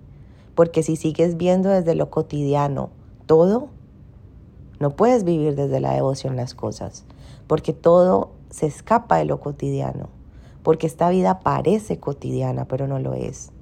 Porque 0.55 0.83
si 0.83 0.97
sigues 0.97 1.37
viendo 1.37 1.69
desde 1.69 1.95
lo 1.95 2.09
cotidiano 2.09 2.89
todo, 3.27 3.69
no 4.81 4.97
puedes 4.97 5.25
vivir 5.25 5.55
desde 5.55 5.79
la 5.79 5.93
devoción 5.93 6.37
las 6.37 6.55
cosas, 6.55 7.05
porque 7.47 7.75
todo 7.75 8.31
se 8.49 8.67
escapa 8.67 9.19
de 9.19 9.27
lo 9.27 9.39
cotidiano, 9.39 10.09
porque 10.63 10.87
esta 10.87 11.11
vida 11.11 11.41
parece 11.41 12.01
cotidiana, 12.01 12.65
pero 12.65 12.89
no 12.89 12.99
lo 12.99 13.13
es. 13.13 13.53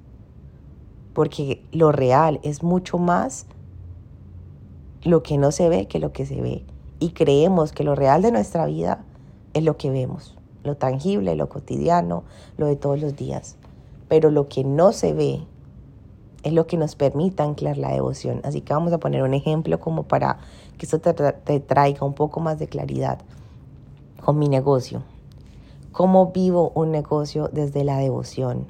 Porque 1.13 1.61
lo 1.73 1.91
real 1.91 2.39
es 2.43 2.63
mucho 2.63 2.97
más 2.97 3.45
lo 5.03 5.21
que 5.21 5.37
no 5.37 5.51
se 5.51 5.67
ve 5.67 5.87
que 5.87 5.99
lo 5.99 6.13
que 6.13 6.25
se 6.25 6.41
ve. 6.41 6.63
Y 6.99 7.11
creemos 7.11 7.73
que 7.73 7.83
lo 7.83 7.95
real 7.95 8.21
de 8.21 8.31
nuestra 8.31 8.65
vida 8.65 9.03
es 9.53 9.63
lo 9.63 9.75
que 9.75 9.89
vemos, 9.89 10.37
lo 10.63 10.77
tangible, 10.77 11.35
lo 11.35 11.49
cotidiano, 11.49 12.23
lo 12.57 12.65
de 12.65 12.77
todos 12.77 13.01
los 13.01 13.17
días. 13.17 13.57
Pero 14.07 14.31
lo 14.31 14.47
que 14.47 14.63
no 14.63 14.93
se 14.93 15.13
ve 15.13 15.41
es 16.43 16.53
lo 16.53 16.67
que 16.67 16.77
nos 16.77 16.95
permite 16.95 17.43
anclar 17.43 17.77
la 17.77 17.91
devoción. 17.91 18.41
Así 18.43 18.61
que 18.61 18.73
vamos 18.73 18.93
a 18.93 18.99
poner 18.99 19.23
un 19.23 19.33
ejemplo 19.33 19.79
como 19.79 20.03
para 20.03 20.39
que 20.77 20.85
esto 20.85 20.99
te, 20.99 21.13
te 21.13 21.59
traiga 21.59 22.05
un 22.05 22.13
poco 22.13 22.39
más 22.39 22.59
de 22.59 22.67
claridad 22.67 23.19
con 24.23 24.39
mi 24.39 24.47
negocio. 24.47 25.03
¿Cómo 25.91 26.31
vivo 26.31 26.71
un 26.75 26.91
negocio 26.91 27.49
desde 27.51 27.83
la 27.83 27.97
devoción? 27.97 28.67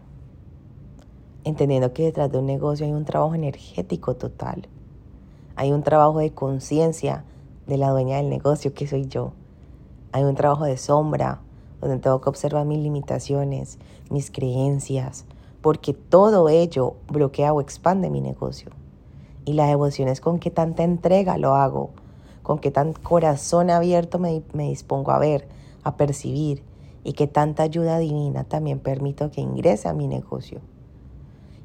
Entendiendo 1.43 1.93
que 1.93 2.03
detrás 2.03 2.31
de 2.31 2.39
un 2.39 2.45
negocio 2.45 2.85
hay 2.85 2.93
un 2.93 3.05
trabajo 3.05 3.35
energético 3.35 4.15
total. 4.15 4.67
Hay 5.55 5.71
un 5.71 5.83
trabajo 5.83 6.19
de 6.19 6.31
conciencia 6.31 7.23
de 7.67 7.77
la 7.77 7.91
dueña 7.91 8.17
del 8.17 8.29
negocio, 8.29 8.73
que 8.73 8.87
soy 8.87 9.07
yo. 9.07 9.33
Hay 10.11 10.23
un 10.23 10.35
trabajo 10.35 10.65
de 10.65 10.77
sombra, 10.77 11.41
donde 11.81 11.99
tengo 11.99 12.19
que 12.19 12.29
observar 12.29 12.65
mis 12.65 12.79
limitaciones, 12.79 13.77
mis 14.09 14.31
creencias, 14.31 15.25
porque 15.61 15.93
todo 15.93 16.49
ello 16.49 16.95
bloquea 17.07 17.53
o 17.53 17.61
expande 17.61 18.09
mi 18.09 18.21
negocio. 18.21 18.71
Y 19.45 19.53
la 19.53 19.67
devoción 19.67 20.07
es 20.07 20.21
con 20.21 20.39
qué 20.39 20.51
tanta 20.51 20.83
entrega 20.83 21.37
lo 21.37 21.55
hago, 21.55 21.91
con 22.43 22.59
qué 22.59 22.71
tan 22.71 22.93
corazón 22.93 23.69
abierto 23.69 24.19
me, 24.19 24.41
me 24.53 24.69
dispongo 24.69 25.11
a 25.11 25.19
ver, 25.19 25.47
a 25.83 25.97
percibir, 25.97 26.63
y 27.03 27.13
qué 27.13 27.27
tanta 27.27 27.63
ayuda 27.63 27.97
divina 27.97 28.43
también 28.43 28.79
permito 28.79 29.31
que 29.31 29.41
ingrese 29.41 29.87
a 29.87 29.93
mi 29.93 30.07
negocio. 30.07 30.59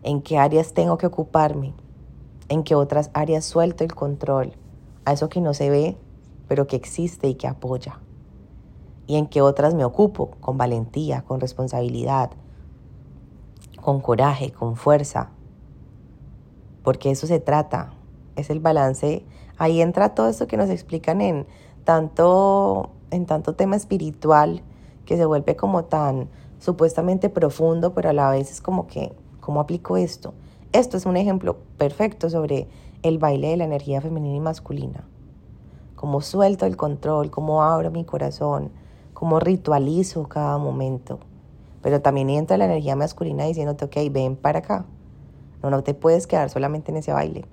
En 0.03 0.23
qué 0.23 0.39
áreas 0.39 0.73
tengo 0.73 0.99
que 0.99 1.07
ocuparme, 1.07 1.75
en 2.49 2.63
qué 2.63 2.75
otras 2.75 3.11
áreas 3.15 3.45
suelto 3.45 3.85
el 3.85 3.95
control, 3.95 4.53
a 5.05 5.13
eso 5.13 5.29
que 5.29 5.41
no 5.41 5.55
se 5.55 5.71
ve, 5.71 5.97
pero 6.49 6.67
que 6.67 6.77
existe 6.77 7.29
y 7.29 7.35
que 7.35 7.49
apoya. 7.49 7.99
Y 9.07 9.17
en 9.17 9.27
qué 9.27 9.43
otras 9.43 9.75
me 9.75 9.85
ocupo 9.85 10.31
con 10.41 10.57
valentía, 10.57 11.23
con 11.23 11.41
responsabilidad, 11.41 12.31
con 13.85 14.01
coraje, 14.01 14.51
con 14.51 14.77
fuerza. 14.77 15.29
Porque 16.83 17.11
eso 17.11 17.27
se 17.27 17.39
trata, 17.39 17.93
es 18.35 18.49
el 18.49 18.59
balance. 18.59 19.27
Ahí 19.59 19.83
entra 19.83 20.15
todo 20.15 20.29
esto 20.29 20.47
que 20.47 20.57
nos 20.57 20.71
explican 20.71 21.21
en 21.21 21.47
tanto, 21.85 22.93
en 23.11 23.27
tanto 23.27 23.55
tema 23.57 23.77
espiritual 23.77 24.63
que 25.05 25.19
se 25.19 25.27
vuelve 25.27 25.55
como 25.55 25.85
tan 25.85 26.31
supuestamente 26.61 27.29
profundo, 27.29 27.93
pero 27.93 28.09
a 28.09 28.15
la 28.15 28.31
vez 28.31 28.51
es 28.51 28.63
como 28.63 28.87
que, 28.87 29.13
¿cómo 29.41 29.61
aplico 29.61 29.99
esto? 29.99 30.33
Esto 30.73 30.97
es 30.97 31.05
un 31.05 31.19
ejemplo 31.19 31.59
perfecto 31.77 32.31
sobre 32.31 32.69
el 33.03 33.19
baile 33.19 33.49
de 33.49 33.59
la 33.59 33.65
energía 33.65 34.01
femenina 34.01 34.37
y 34.37 34.41
masculina. 34.41 35.05
Cómo 35.95 36.23
suelto 36.23 36.65
el 36.65 36.79
control, 36.79 37.31
cómo 37.31 37.63
abro 37.63 37.91
mi 37.91 38.07
corazón, 38.07 38.71
cómo 39.13 39.41
ritualizo 39.41 40.27
cada 40.27 40.57
momento. 40.57 41.19
Pero 41.85 42.01
también 42.01 42.31
entra 42.31 42.57
la 42.57 42.65
energía 42.65 42.97
masculina 42.97 43.45
diciéndote, 43.45 43.85
ok, 43.85 44.11
ven 44.11 44.37
para 44.37 44.61
acá. 44.61 44.87
No, 45.63 45.69
no 45.69 45.85
te 45.85 45.93
puedes 45.93 46.27
quedar 46.27 46.49
solamente 46.49 46.91
en 46.91 46.97
ese 46.97 47.13
baile. 47.13 47.45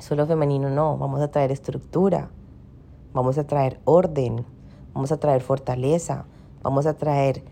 Solo 0.00 0.26
femenino 0.26 0.70
no, 0.70 0.96
vamos 0.96 1.20
a 1.20 1.30
traer 1.30 1.52
estructura, 1.52 2.30
vamos 3.12 3.36
a 3.36 3.46
traer 3.46 3.78
orden, 3.84 4.46
vamos 4.94 5.12
a 5.12 5.18
traer 5.18 5.42
fortaleza, 5.42 6.24
vamos 6.62 6.86
a 6.86 6.94
traer 6.94 7.44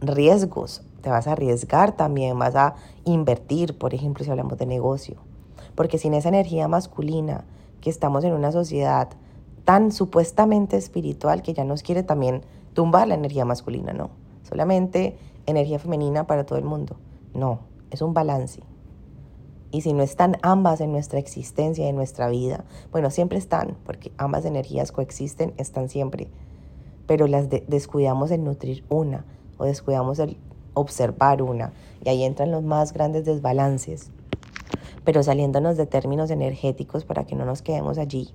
riesgos. 0.00 0.82
Te 1.02 1.10
vas 1.10 1.26
a 1.26 1.32
arriesgar 1.32 1.92
también, 1.92 2.38
vas 2.38 2.56
a 2.56 2.74
invertir, 3.04 3.76
por 3.76 3.92
ejemplo, 3.92 4.24
si 4.24 4.30
hablamos 4.30 4.56
de 4.56 4.64
negocio. 4.64 5.16
Porque 5.74 5.98
sin 5.98 6.14
esa 6.14 6.30
energía 6.30 6.66
masculina, 6.66 7.44
que 7.82 7.90
estamos 7.90 8.24
en 8.24 8.32
una 8.32 8.52
sociedad 8.52 9.10
tan 9.66 9.92
supuestamente 9.92 10.78
espiritual 10.78 11.42
que 11.42 11.52
ya 11.52 11.64
nos 11.64 11.82
quiere 11.82 12.04
también 12.04 12.40
tumbar 12.72 13.06
la 13.06 13.16
energía 13.16 13.44
masculina, 13.44 13.92
no. 13.92 14.23
Solamente 14.54 15.16
energía 15.46 15.80
femenina 15.80 16.28
para 16.28 16.46
todo 16.46 16.60
el 16.60 16.64
mundo. 16.64 16.94
No, 17.34 17.58
es 17.90 18.02
un 18.02 18.14
balance. 18.14 18.62
Y 19.72 19.80
si 19.80 19.92
no 19.92 20.04
están 20.04 20.36
ambas 20.42 20.80
en 20.80 20.92
nuestra 20.92 21.18
existencia, 21.18 21.88
en 21.88 21.96
nuestra 21.96 22.28
vida, 22.28 22.64
bueno, 22.92 23.10
siempre 23.10 23.36
están, 23.36 23.76
porque 23.84 24.12
ambas 24.16 24.44
energías 24.44 24.92
coexisten, 24.92 25.54
están 25.56 25.88
siempre, 25.88 26.28
pero 27.08 27.26
las 27.26 27.48
descuidamos 27.50 28.30
en 28.30 28.44
nutrir 28.44 28.84
una 28.88 29.24
o 29.58 29.64
descuidamos 29.64 30.20
el 30.20 30.36
observar 30.74 31.42
una, 31.42 31.72
y 32.04 32.08
ahí 32.10 32.22
entran 32.22 32.52
los 32.52 32.62
más 32.62 32.92
grandes 32.92 33.24
desbalances. 33.24 34.12
Pero 35.02 35.24
saliéndonos 35.24 35.76
de 35.76 35.86
términos 35.86 36.30
energéticos 36.30 37.04
para 37.04 37.24
que 37.24 37.34
no 37.34 37.44
nos 37.44 37.60
quedemos 37.60 37.98
allí, 37.98 38.32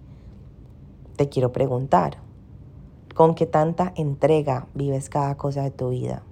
te 1.15 1.29
quiero 1.29 1.53
preguntar, 1.53 2.17
con 3.19 3.35
qué 3.35 3.45
tanta 3.45 3.91
entrega 3.97 4.67
vives 4.73 5.09
cada 5.09 5.35
cosa 5.35 5.61
de 5.61 5.71
tu 5.71 5.89
vida, 5.89 6.23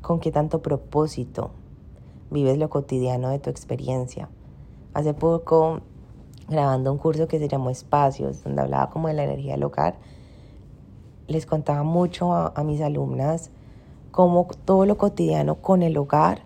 con 0.00 0.20
qué 0.20 0.32
tanto 0.32 0.62
propósito 0.62 1.50
vives 2.30 2.56
lo 2.56 2.70
cotidiano 2.70 3.28
de 3.28 3.40
tu 3.40 3.50
experiencia. 3.50 4.30
Hace 4.94 5.12
poco, 5.12 5.80
grabando 6.48 6.92
un 6.92 6.96
curso 6.96 7.28
que 7.28 7.38
se 7.38 7.46
llamó 7.46 7.68
Espacios, 7.68 8.42
donde 8.42 8.62
hablaba 8.62 8.88
como 8.88 9.08
de 9.08 9.14
la 9.14 9.24
energía 9.24 9.52
del 9.52 9.64
hogar, 9.64 9.96
les 11.26 11.44
contaba 11.44 11.82
mucho 11.82 12.32
a, 12.32 12.64
mis 12.64 12.80
alumnas 12.80 13.50
cómo 14.12 14.48
todo 14.64 14.86
lo 14.86 14.96
cotidiano 14.96 15.56
con 15.56 15.82
el 15.82 15.98
hogar, 15.98 16.40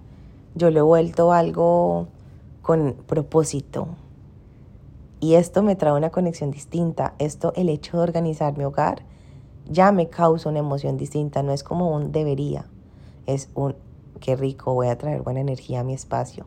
yo 0.57 0.73
lo 0.73 0.81
he 0.81 0.83
vuelto 0.83 1.31
algo 1.31 2.09
con 2.63 2.97
propósito. 3.07 3.87
Y 5.21 5.35
esto 5.35 5.63
me 5.63 5.77
trae 5.77 5.93
una 5.93 6.11
conexión 6.11 6.51
distinta. 6.51 7.15
Esto, 7.19 7.53
el 7.57 7.69
hecho 7.69 7.97
de 7.97 8.03
organizar 8.03 8.57
mi 8.57 8.65
hogar, 8.65 9.03
ya 9.69 9.93
me 9.93 10.09
causa 10.09 10.49
una 10.49 10.59
emoción 10.59 10.97
distinta. 10.97 11.43
No 11.43 11.53
es 11.53 11.63
como 11.63 11.95
un 11.95 12.13
debería. 12.13 12.67
Es 13.27 13.49
un, 13.55 13.75
qué 14.21 14.37
rico, 14.37 14.75
voy 14.75 14.89
a 14.89 14.99
traer 14.99 15.23
buena 15.23 15.41
energía 15.41 15.81
a 15.81 15.85
mi 15.85 15.95
espacio. 15.95 16.47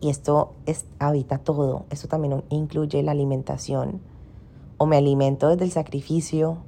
Y 0.00 0.10
esto 0.10 0.54
es, 0.66 0.86
habita 0.98 1.38
todo. 1.38 1.84
Esto 1.90 2.08
también 2.08 2.42
incluye 2.50 3.02
la 3.02 3.12
alimentación. 3.12 4.00
O 4.78 4.86
me 4.86 4.96
alimento 4.96 5.48
desde 5.48 5.64
el 5.64 5.70
sacrificio, 5.70 6.58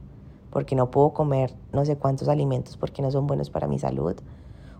porque 0.50 0.74
no 0.74 0.90
puedo 0.90 1.10
comer 1.10 1.54
no 1.72 1.84
sé 1.84 1.96
cuántos 1.96 2.28
alimentos 2.28 2.76
porque 2.76 3.02
no 3.02 3.10
son 3.10 3.26
buenos 3.26 3.50
para 3.50 3.68
mi 3.68 3.78
salud. 3.78 4.16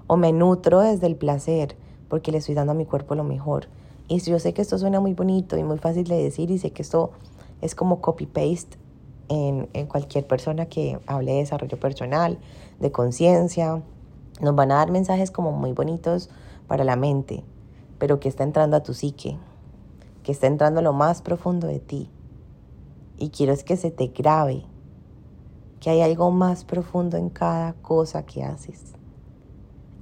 O 0.06 0.16
me 0.16 0.32
nutro 0.32 0.80
desde 0.80 1.06
el 1.06 1.16
placer 1.16 1.76
porque 2.08 2.32
le 2.32 2.38
estoy 2.38 2.54
dando 2.54 2.72
a 2.72 2.74
mi 2.74 2.86
cuerpo 2.86 3.14
lo 3.14 3.24
mejor. 3.24 3.68
Y 4.08 4.20
yo 4.20 4.38
sé 4.38 4.54
que 4.54 4.62
esto 4.62 4.78
suena 4.78 5.00
muy 5.00 5.12
bonito 5.12 5.58
y 5.58 5.62
muy 5.62 5.78
fácil 5.78 6.04
de 6.04 6.22
decir 6.22 6.50
y 6.50 6.58
sé 6.58 6.72
que 6.72 6.82
esto 6.82 7.12
es 7.60 7.74
como 7.74 8.00
copy-paste 8.00 8.78
en, 9.28 9.68
en 9.74 9.86
cualquier 9.86 10.26
persona 10.26 10.66
que 10.66 10.98
hable 11.06 11.32
de 11.32 11.38
desarrollo 11.38 11.78
personal, 11.78 12.38
de 12.80 12.90
conciencia. 12.90 13.82
Nos 14.40 14.54
van 14.54 14.72
a 14.72 14.76
dar 14.76 14.90
mensajes 14.90 15.30
como 15.30 15.52
muy 15.52 15.72
bonitos 15.72 16.30
para 16.66 16.84
la 16.84 16.96
mente, 16.96 17.44
pero 17.98 18.18
que 18.18 18.30
está 18.30 18.44
entrando 18.44 18.78
a 18.78 18.82
tu 18.82 18.94
psique, 18.94 19.36
que 20.22 20.32
está 20.32 20.46
entrando 20.46 20.80
a 20.80 20.82
lo 20.82 20.94
más 20.94 21.20
profundo 21.20 21.66
de 21.66 21.78
ti. 21.78 22.10
Y 23.18 23.28
quiero 23.28 23.52
es 23.52 23.64
que 23.64 23.76
se 23.76 23.90
te 23.90 24.06
grabe 24.08 24.64
que 25.80 25.90
hay 25.90 26.00
algo 26.00 26.30
más 26.30 26.64
profundo 26.64 27.16
en 27.16 27.28
cada 27.28 27.74
cosa 27.74 28.24
que 28.24 28.42
haces. 28.42 28.92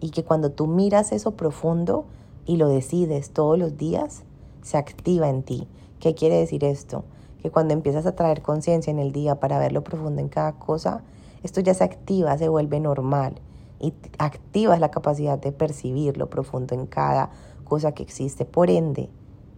Y 0.00 0.10
que 0.10 0.24
cuando 0.24 0.52
tú 0.52 0.66
miras 0.66 1.12
eso 1.12 1.32
profundo 1.32 2.06
y 2.46 2.56
lo 2.56 2.68
decides 2.68 3.30
todos 3.30 3.58
los 3.58 3.76
días, 3.76 4.22
se 4.62 4.78
activa 4.78 5.28
en 5.28 5.42
ti. 5.42 5.68
¿Qué 6.00 6.14
quiere 6.14 6.36
decir 6.36 6.64
esto? 6.64 7.04
Que 7.42 7.50
cuando 7.50 7.74
empiezas 7.74 8.06
a 8.06 8.14
traer 8.14 8.42
conciencia 8.42 8.90
en 8.90 8.98
el 8.98 9.12
día 9.12 9.40
para 9.40 9.58
ver 9.58 9.72
lo 9.72 9.84
profundo 9.84 10.20
en 10.20 10.28
cada 10.28 10.52
cosa, 10.52 11.02
esto 11.42 11.60
ya 11.60 11.74
se 11.74 11.84
activa, 11.84 12.38
se 12.38 12.48
vuelve 12.48 12.80
normal 12.80 13.34
y 13.78 13.92
activas 14.18 14.80
la 14.80 14.90
capacidad 14.90 15.38
de 15.38 15.52
percibir 15.52 16.16
lo 16.16 16.30
profundo 16.30 16.74
en 16.74 16.86
cada 16.86 17.30
cosa 17.64 17.92
que 17.92 18.02
existe. 18.02 18.44
Por 18.44 18.70
ende, 18.70 19.10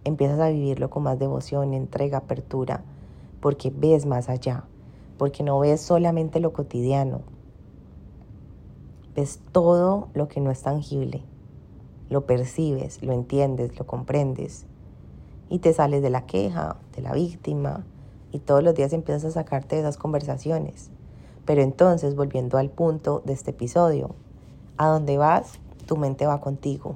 empiezas 0.03 0.39
a 0.39 0.49
vivirlo 0.49 0.89
con 0.89 1.03
más 1.03 1.17
devoción, 1.17 1.73
entrega, 1.73 2.17
apertura, 2.17 2.83
porque 3.39 3.71
ves 3.73 4.05
más 4.05 4.27
allá 4.27 4.65
porque 5.19 5.43
no 5.43 5.59
ves 5.59 5.81
solamente 5.81 6.39
lo 6.39 6.53
cotidiano, 6.53 7.21
ves 9.13 9.41
todo 9.51 10.07
lo 10.13 10.29
que 10.29 10.39
no 10.39 10.49
es 10.49 10.61
tangible, 10.61 11.21
lo 12.09 12.25
percibes, 12.25 13.01
lo 13.03 13.13
entiendes, 13.13 13.77
lo 13.77 13.85
comprendes 13.85 14.65
y 15.49 15.59
te 15.59 15.73
sales 15.73 16.01
de 16.01 16.09
la 16.09 16.25
queja, 16.25 16.77
de 16.95 17.01
la 17.01 17.13
víctima 17.13 17.83
y 18.31 18.39
todos 18.39 18.63
los 18.63 18.75
días 18.75 18.93
empiezas 18.93 19.25
a 19.25 19.31
sacarte 19.31 19.75
de 19.75 19.81
esas 19.81 19.97
conversaciones. 19.97 20.89
Pero 21.45 21.61
entonces, 21.61 22.15
volviendo 22.15 22.57
al 22.57 22.69
punto 22.69 23.23
de 23.25 23.33
este 23.33 23.51
episodio, 23.51 24.15
a 24.77 24.87
dónde 24.87 25.17
vas, 25.17 25.59
tu 25.87 25.97
mente 25.97 26.27
va 26.27 26.39
contigo. 26.39 26.95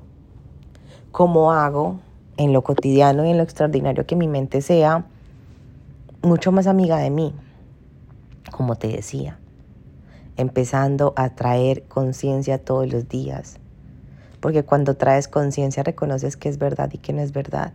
¿Cómo 1.12 1.52
hago 1.52 2.00
en 2.38 2.54
lo 2.54 2.64
cotidiano 2.64 3.26
y 3.26 3.32
en 3.32 3.38
lo 3.38 3.44
extraordinario 3.44 4.06
que 4.06 4.16
mi 4.16 4.28
mente 4.28 4.62
sea 4.62 5.06
mucho 6.22 6.52
más 6.52 6.68
amiga 6.68 6.98
de 6.98 7.10
mí? 7.10 7.34
como 8.54 8.76
te 8.76 8.88
decía, 8.88 9.40
empezando 10.38 11.14
a 11.18 11.36
traer 11.36 11.84
conciencia 11.84 12.64
todos 12.64 12.92
los 12.92 13.10
días. 13.10 13.60
Porque 14.44 14.64
cuando 14.64 14.98
traes 14.98 15.30
conciencia 15.30 15.84
reconoces 15.84 16.36
que 16.36 16.50
es 16.50 16.58
verdad 16.58 16.90
y 16.92 16.98
que 16.98 17.14
no 17.14 17.22
es 17.22 17.32
verdad. 17.32 17.72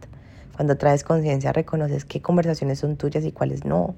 Cuando 0.55 0.77
traes 0.77 1.03
conciencia 1.03 1.51
reconoces 1.55 2.05
qué 2.05 2.21
conversaciones 2.21 2.81
son 2.81 2.97
tuyas 2.97 3.25
y 3.25 3.33
cuáles 3.33 3.65
no. 3.65 3.95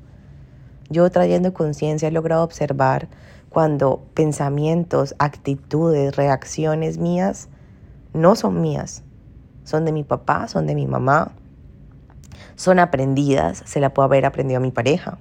Yo 0.88 1.10
trayendo 1.10 1.52
conciencia 1.52 2.06
he 2.06 2.12
logrado 2.12 2.44
observar 2.44 3.08
cuando 3.48 4.06
pensamientos, 4.14 5.16
actitudes, 5.18 6.14
reacciones 6.14 6.98
mías 6.98 7.48
no 8.12 8.36
son 8.36 8.60
mías. 8.60 9.02
Son 9.64 9.84
de 9.84 9.90
mi 9.90 10.04
papá, 10.04 10.46
son 10.46 10.68
de 10.68 10.76
mi 10.76 10.86
mamá, 10.86 11.32
son 12.54 12.78
aprendidas, 12.78 13.64
se 13.66 13.80
la 13.80 13.92
puedo 13.92 14.04
haber 14.04 14.24
aprendido 14.26 14.58
a 14.58 14.62
mi 14.62 14.70
pareja 14.70 15.18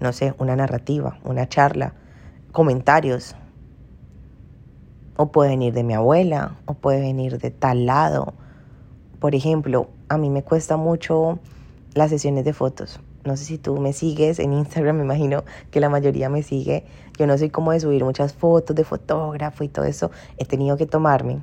no 0.00 0.12
sé, 0.14 0.34
una 0.38 0.56
narrativa, 0.56 1.18
una 1.24 1.48
charla, 1.48 1.92
comentarios. 2.52 3.36
O 5.22 5.26
puede 5.26 5.50
venir 5.50 5.74
de 5.74 5.82
mi 5.82 5.92
abuela, 5.92 6.56
o 6.64 6.72
puede 6.72 6.98
venir 6.98 7.36
de 7.36 7.50
tal 7.50 7.84
lado. 7.84 8.32
Por 9.18 9.34
ejemplo, 9.34 9.90
a 10.08 10.16
mí 10.16 10.30
me 10.30 10.42
cuesta 10.42 10.78
mucho 10.78 11.38
las 11.92 12.08
sesiones 12.08 12.46
de 12.46 12.54
fotos. 12.54 13.00
No 13.26 13.36
sé 13.36 13.44
si 13.44 13.58
tú 13.58 13.76
me 13.76 13.92
sigues 13.92 14.38
en 14.38 14.54
Instagram, 14.54 14.96
me 14.96 15.02
imagino 15.02 15.44
que 15.70 15.78
la 15.78 15.90
mayoría 15.90 16.30
me 16.30 16.42
sigue. 16.42 16.86
Yo 17.18 17.26
no 17.26 17.36
soy 17.36 17.50
como 17.50 17.72
de 17.72 17.80
subir 17.80 18.02
muchas 18.02 18.32
fotos 18.32 18.74
de 18.74 18.82
fotógrafo 18.82 19.62
y 19.62 19.68
todo 19.68 19.84
eso. 19.84 20.10
He 20.38 20.46
tenido 20.46 20.78
que 20.78 20.86
tomarme 20.86 21.42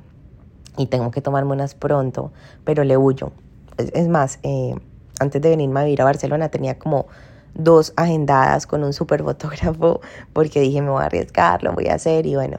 y 0.76 0.86
tengo 0.86 1.12
que 1.12 1.20
tomarme 1.20 1.52
unas 1.52 1.76
pronto, 1.76 2.32
pero 2.64 2.82
le 2.82 2.96
huyo. 2.96 3.30
Es, 3.76 4.08
más, 4.08 4.40
eh, 4.42 4.74
antes 5.20 5.40
de 5.40 5.50
venirme 5.50 5.78
a 5.78 5.84
vivir 5.84 6.02
a 6.02 6.04
Barcelona 6.04 6.48
tenía 6.48 6.80
como 6.80 7.06
dos 7.54 7.92
agendadas 7.94 8.66
con 8.66 8.82
un 8.82 8.92
super 8.92 9.22
fotógrafo 9.22 10.00
porque 10.32 10.62
dije 10.62 10.82
me 10.82 10.90
voy 10.90 11.04
a 11.04 11.06
arriesgar, 11.06 11.62
lo 11.62 11.74
voy 11.74 11.86
a 11.86 11.94
hacer 11.94 12.26
y 12.26 12.34
bueno, 12.34 12.58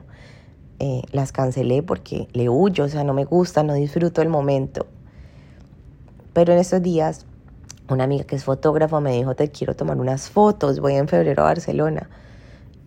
eh, 0.80 1.02
las 1.12 1.32
cancelé 1.32 1.84
porque 1.84 2.28
le 2.34 2.50
huyo, 2.50 2.86
o 2.86 2.90
sea, 2.90 3.04
no 3.04 3.14
me 3.14 3.26
gusta, 3.26 3.64
no 3.64 3.74
disfruto 3.74 4.22
el 4.22 4.30
momento. 4.30 4.88
Pero 6.34 6.54
en 6.54 6.60
estos 6.60 6.82
días, 6.82 7.26
una 7.90 8.06
amiga 8.06 8.24
que 8.24 8.36
es 8.36 8.44
fotógrafa 8.44 9.00
me 9.00 9.14
dijo, 9.14 9.36
te 9.36 9.50
quiero 9.50 9.76
tomar 9.76 9.98
unas 9.98 10.30
fotos, 10.30 10.80
voy 10.80 10.96
en 10.96 11.08
febrero 11.08 11.44
a 11.44 11.48
Barcelona. 11.48 12.10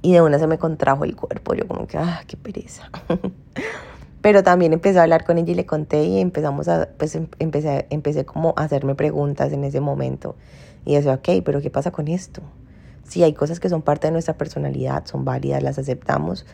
Y 0.01 0.13
de 0.13 0.21
una 0.21 0.39
se 0.39 0.47
me 0.47 0.59
contrajo 0.59 1.05
el 1.05 1.15
cuerpo, 1.15 1.55
yo 1.55 1.69
como 1.69 1.87
que, 1.87 1.99
ah, 1.99 2.23
qué 2.27 2.37
pereza. 2.37 2.91
Pero 4.23 4.43
también 4.43 4.73
empecé 4.73 4.99
a 4.99 5.03
hablar 5.03 5.25
con 5.25 5.37
ella 5.37 5.53
y 5.53 5.55
le 5.55 5.67
conté 5.67 6.05
y 6.05 6.21
empezamos 6.21 6.69
a, 6.69 6.89
pues 6.97 7.15
em, 7.17 7.27
empecé, 7.41 7.87
empecé 7.91 8.25
como 8.25 8.55
a 8.57 8.63
hacerme 8.63 8.95
preguntas 8.95 9.53
en 9.53 9.65
ese 9.65 9.81
momento. 9.81 10.37
Y 10.85 10.95
decía, 10.95 11.15
ok, 11.15 11.45
pero 11.45 11.61
¿qué 11.61 11.71
pasa 11.71 11.91
con 11.91 12.09
esto? 12.09 12.41
Sí, 13.05 13.23
hay 13.25 13.35
cosas 13.35 13.61
que 13.61 13.69
son 13.69 13.83
parte 13.83 14.07
de 14.07 14.13
nuestra 14.13 14.39
personalidad, 14.39 15.05
son 15.07 15.25
válidas, 15.25 15.63
las 15.63 15.79
aceptamos, 15.79 16.47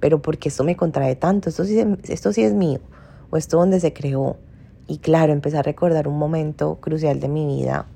pero 0.00 0.20
porque 0.22 0.48
esto 0.48 0.64
me 0.64 0.76
contrae 0.76 1.16
tanto, 1.16 1.48
esto 1.48 1.64
sí, 1.64 1.82
esto 2.04 2.32
sí 2.32 2.42
es 2.42 2.52
mío, 2.52 2.80
o 3.30 3.36
esto 3.36 3.58
donde 3.58 3.80
se 3.80 3.92
creó. 3.92 4.36
Y 4.86 4.98
claro, 4.98 5.32
empecé 5.32 5.58
a 5.58 5.62
recordar 5.62 6.08
un 6.08 6.18
momento 6.18 6.76
crucial 6.80 7.20
de 7.20 7.28
mi 7.28 7.46
vida, 7.46 7.86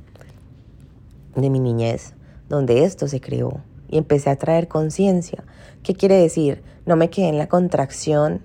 de 1.37 1.51
mi 1.51 1.61
niñez, 1.61 2.15
donde 2.49 2.85
esto 2.85 3.09
se 3.09 3.21
creó. 3.21 3.61
Y 3.91 3.99
empecé 3.99 4.31
a 4.31 4.37
traer 4.37 4.69
conciencia. 4.69 5.45
¿Qué 5.83 5.95
quiere 5.95 6.17
decir? 6.17 6.63
No 6.87 6.97
me 6.97 7.11
quedé 7.11 7.29
en 7.29 7.39
la 7.39 7.49
contracción 7.49 8.43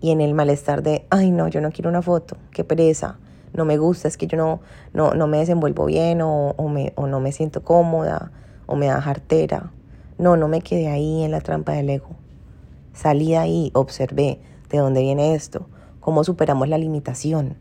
y 0.00 0.10
en 0.10 0.20
el 0.20 0.34
malestar 0.34 0.82
de, 0.82 1.06
ay 1.10 1.30
no, 1.30 1.48
yo 1.48 1.60
no 1.60 1.70
quiero 1.70 1.88
una 1.88 2.02
foto, 2.02 2.36
qué 2.50 2.62
pereza, 2.62 3.18
no 3.54 3.64
me 3.64 3.78
gusta, 3.78 4.08
es 4.08 4.16
que 4.16 4.26
yo 4.26 4.36
no, 4.36 4.60
no, 4.92 5.14
no 5.14 5.26
me 5.28 5.38
desenvuelvo 5.38 5.86
bien 5.86 6.20
o, 6.20 6.50
o, 6.56 6.68
me, 6.68 6.92
o 6.96 7.06
no 7.06 7.20
me 7.20 7.32
siento 7.32 7.62
cómoda 7.62 8.32
o 8.66 8.76
me 8.76 8.86
da 8.86 9.00
jartera. 9.00 9.70
No, 10.18 10.36
no 10.36 10.48
me 10.48 10.60
quedé 10.60 10.88
ahí 10.88 11.22
en 11.22 11.30
la 11.30 11.40
trampa 11.40 11.72
del 11.72 11.90
ego. 11.90 12.10
Salí 12.94 13.32
de 13.32 13.36
ahí, 13.36 13.70
observé 13.74 14.40
de 14.70 14.78
dónde 14.78 15.02
viene 15.02 15.34
esto, 15.34 15.66
cómo 16.00 16.24
superamos 16.24 16.68
la 16.68 16.78
limitación, 16.78 17.56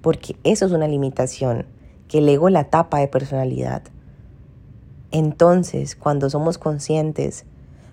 porque 0.00 0.36
eso 0.42 0.64
es 0.64 0.72
una 0.72 0.88
limitación, 0.88 1.66
que 2.08 2.18
el 2.18 2.28
ego 2.28 2.48
la 2.48 2.64
tapa 2.64 2.98
de 2.98 3.08
personalidad. 3.08 3.82
Entonces, 5.10 5.94
cuando 5.94 6.30
somos 6.30 6.56
conscientes, 6.56 7.44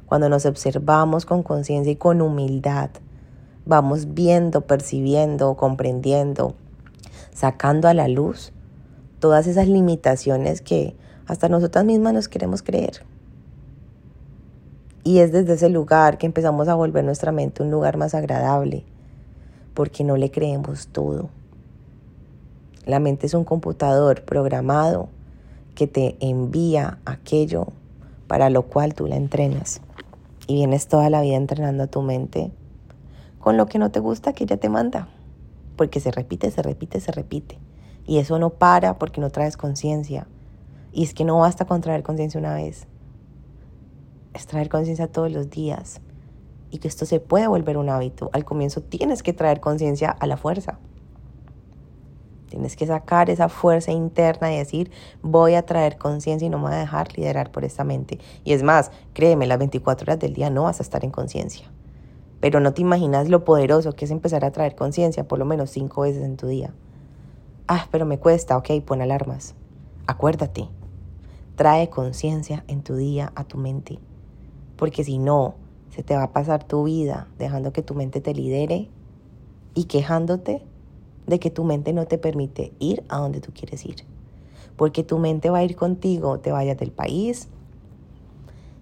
cuando 0.06 0.30
nos 0.30 0.46
observamos 0.46 1.26
con 1.26 1.44
conciencia 1.44 1.92
y 1.92 1.98
con 1.98 2.22
humildad, 2.22 2.92
vamos 3.66 4.14
viendo, 4.14 4.62
percibiendo, 4.62 5.56
comprendiendo 5.58 6.56
sacando 7.38 7.88
a 7.88 7.94
la 7.94 8.08
luz 8.08 8.52
todas 9.20 9.46
esas 9.46 9.68
limitaciones 9.68 10.62
que 10.62 10.96
hasta 11.28 11.50
nosotras 11.50 11.86
mismas 11.86 12.14
nos 12.14 12.28
queremos 12.28 12.64
creer. 12.64 13.06
Y 15.08 15.20
es 15.20 15.32
desde 15.32 15.54
ese 15.54 15.70
lugar 15.70 16.18
que 16.18 16.26
empezamos 16.26 16.68
a 16.68 16.76
volver 16.76 17.02
nuestra 17.06 17.32
mente 17.32 17.64
un 17.64 17.72
lugar 17.72 17.96
más 17.96 18.14
agradable, 18.14 18.84
porque 19.74 20.04
no 20.04 20.18
le 20.18 20.32
creemos 20.32 20.90
todo. 20.90 21.30
La 22.86 23.00
mente 23.00 23.26
es 23.26 23.34
un 23.34 23.46
computador 23.46 24.24
programado 24.24 25.08
que 25.76 25.88
te 25.88 26.18
envía 26.20 27.00
aquello 27.06 27.68
para 28.28 28.50
lo 28.50 28.64
cual 28.64 28.96
tú 28.96 29.08
la 29.08 29.16
entrenas. 29.16 29.80
Y 30.46 30.56
vienes 30.56 30.90
toda 30.90 31.10
la 31.10 31.22
vida 31.22 31.38
entrenando 31.38 31.84
a 31.84 31.88
tu 31.88 32.02
mente 32.02 32.52
con 33.40 33.56
lo 33.56 33.68
que 33.68 33.80
no 33.80 33.92
te 33.92 34.02
gusta 34.02 34.34
que 34.34 34.44
ella 34.44 34.58
te 34.58 34.68
manda. 34.68 35.08
Porque 35.78 36.02
se 36.02 36.12
repite, 36.12 36.52
se 36.52 36.62
repite, 36.62 37.00
se 37.00 37.14
repite. 37.14 37.58
Y 38.06 38.18
eso 38.18 38.40
no 38.40 38.50
para 38.50 39.00
porque 39.00 39.22
no 39.22 39.30
traes 39.30 39.56
conciencia. 39.56 40.28
Y 40.92 41.06
es 41.06 41.14
que 41.14 41.24
no 41.24 41.40
basta 41.40 41.64
con 41.64 41.80
traer 41.80 42.04
conciencia 42.04 42.42
una 42.42 42.56
vez. 42.56 42.88
Traer 44.46 44.70
conciencia 44.70 45.08
todos 45.08 45.32
los 45.32 45.50
días. 45.50 46.02
Y 46.70 46.80
que 46.80 46.88
esto 46.88 47.06
se 47.06 47.20
puede 47.20 47.48
volver 47.48 47.78
un 47.78 47.90
hábito. 47.90 48.30
Al 48.34 48.46
comienzo 48.46 48.82
tienes 48.82 49.24
que 49.24 49.34
traer 49.34 49.60
conciencia 49.60 50.10
a 50.10 50.28
la 50.28 50.38
fuerza. 50.38 50.80
Tienes 52.50 52.76
que 52.76 52.88
sacar 52.88 53.30
esa 53.30 53.50
fuerza 53.50 53.92
interna 53.92 54.54
y 54.54 54.58
decir, 54.58 54.92
voy 55.22 55.56
a 55.56 55.66
traer 55.66 55.98
conciencia 55.98 56.46
y 56.46 56.50
no 56.50 56.58
me 56.58 56.66
voy 56.66 56.74
a 56.74 56.80
dejar 56.80 57.18
liderar 57.18 57.52
por 57.52 57.66
esta 57.66 57.84
mente. 57.84 58.20
Y 58.44 58.54
es 58.54 58.64
más, 58.64 58.92
créeme, 59.14 59.48
las 59.48 59.60
24 59.60 60.06
horas 60.06 60.20
del 60.20 60.34
día 60.34 60.50
no 60.50 60.64
vas 60.64 60.80
a 60.80 60.84
estar 60.84 61.04
en 61.04 61.12
conciencia. 61.12 61.70
Pero 62.40 62.60
no 62.60 62.74
te 62.74 62.82
imaginas 62.82 63.30
lo 63.30 63.44
poderoso 63.44 63.94
que 63.94 64.06
es 64.06 64.12
empezar 64.12 64.46
a 64.46 64.52
traer 64.52 64.76
conciencia 64.76 65.28
por 65.28 65.40
lo 65.40 65.46
menos 65.46 65.72
cinco 65.72 66.02
veces 66.02 66.24
en 66.24 66.38
tu 66.38 66.48
día. 66.48 66.74
Ah, 67.68 67.88
pero 67.92 68.06
me 68.06 68.18
cuesta, 68.18 68.56
ok, 68.58 68.70
pon 68.86 69.02
alarmas. 69.02 69.56
Acuérdate, 70.06 70.70
trae 71.56 71.90
conciencia 71.90 72.64
en 72.68 72.82
tu 72.82 72.96
día 72.96 73.34
a 73.36 73.44
tu 73.44 73.58
mente. 73.58 74.00
Porque 74.78 75.04
si 75.04 75.18
no, 75.18 75.56
se 75.90 76.04
te 76.04 76.16
va 76.16 76.24
a 76.24 76.34
pasar 76.34 76.64
tu 76.64 76.84
vida 76.84 77.28
dejando 77.38 77.74
que 77.74 77.82
tu 77.82 77.96
mente 77.96 78.22
te 78.22 78.34
lidere 78.34 78.90
y 79.74 79.86
quejándote 79.86 80.64
de 81.26 81.40
que 81.40 81.50
tu 81.50 81.64
mente 81.64 81.94
no 81.94 82.06
te 82.06 82.18
permite 82.18 82.74
ir 82.80 83.04
a 83.10 83.18
donde 83.18 83.42
tú 83.42 83.52
quieres 83.54 83.86
ir. 83.86 84.06
Porque 84.76 85.04
tu 85.04 85.18
mente 85.18 85.50
va 85.50 85.60
a 85.60 85.64
ir 85.64 85.76
contigo, 85.76 86.40
te 86.40 86.52
vayas 86.52 86.78
del 86.78 86.92
país, 86.92 87.50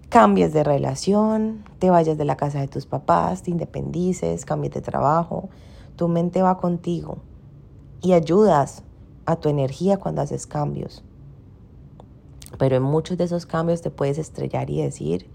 cambies 0.08 0.52
de 0.52 0.62
relación, 0.62 1.64
te 1.78 1.90
vayas 1.90 2.16
de 2.18 2.24
la 2.24 2.36
casa 2.36 2.60
de 2.60 2.68
tus 2.68 2.86
papás, 2.86 3.42
te 3.42 3.50
independices, 3.50 4.44
cambies 4.44 4.74
de 4.74 4.80
trabajo. 4.80 5.48
Tu 5.96 6.08
mente 6.08 6.42
va 6.42 6.58
contigo 6.58 7.18
y 8.02 8.12
ayudas 8.12 8.82
a 9.24 9.36
tu 9.36 9.48
energía 9.48 9.96
cuando 9.96 10.22
haces 10.22 10.46
cambios. 10.46 11.02
Pero 12.58 12.76
en 12.76 12.82
muchos 12.82 13.18
de 13.18 13.24
esos 13.24 13.46
cambios 13.46 13.82
te 13.82 13.90
puedes 13.90 14.18
estrellar 14.18 14.70
y 14.70 14.82
decir, 14.82 15.28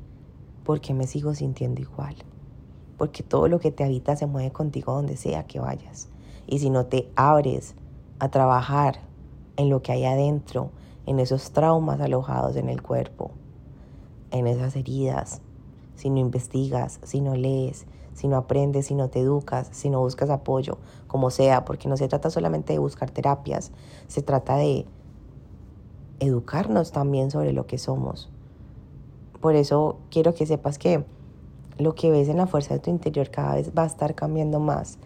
¿por 0.64 0.82
qué 0.82 0.94
me 0.94 1.08
sigo 1.08 1.34
sintiendo 1.34 1.82
igual? 1.82 2.16
Porque 2.98 3.24
todo 3.24 3.48
lo 3.48 3.60
que 3.60 3.72
te 3.72 3.84
habita 3.84 4.16
se 4.16 4.28
mueve 4.28 4.52
contigo 4.52 4.94
donde 4.94 5.18
sea 5.18 5.44
que 5.44 5.60
vayas. 5.60 6.10
Y 6.48 6.60
si 6.60 6.70
no 6.70 6.86
te 6.86 7.10
abres 7.16 7.76
a 8.20 8.30
trabajar 8.30 9.00
en 9.58 9.70
lo 9.70 9.82
que 9.82 9.92
hay 9.92 10.06
adentro, 10.06 10.72
en 11.06 11.20
esos 11.20 11.52
traumas 11.52 12.00
alojados 12.00 12.56
en 12.56 12.70
el 12.70 12.82
cuerpo, 12.82 13.32
en 14.32 14.48
esas 14.48 14.76
heridas, 14.76 15.42
si 15.96 16.10
no 16.10 16.20
investigas, 16.20 17.00
si 17.04 17.22
no 17.22 17.36
lees, 17.36 17.86
si 18.14 18.28
no 18.28 18.38
aprendes, 18.38 18.88
si 18.88 18.96
no 18.96 19.10
te 19.10 19.20
educas, 19.20 19.70
si 19.72 19.90
no 19.90 20.00
buscas 20.00 20.30
apoyo, 20.30 20.78
como 21.08 21.30
sea, 21.30 21.66
porque 21.66 21.90
no 21.90 21.98
se 21.98 22.08
trata 22.08 22.30
solamente 22.30 22.74
de 22.74 22.80
buscar 22.80 23.10
terapias, 23.10 23.72
se 24.08 24.22
trata 24.22 24.58
de 24.58 24.86
educarnos 26.20 26.92
también 26.92 27.32
sobre 27.32 27.54
lo 27.54 27.66
que 27.66 27.78
somos. 27.78 28.30
Por 29.42 29.56
eso 29.56 29.98
quiero 30.10 30.34
que 30.34 30.46
sepas 30.46 30.78
que 30.78 31.04
lo 31.78 31.96
que 31.96 32.12
ves 32.12 32.30
en 32.30 32.38
la 32.38 32.48
fuerza 32.48 32.76
de 32.76 32.80
tu 32.80 32.90
interior 32.90 33.30
cada 33.30 33.56
vez 33.56 33.72
va 33.78 33.84
a 33.84 33.88
estar 33.88 34.16
cambiando 34.16 34.60
más 34.60 34.98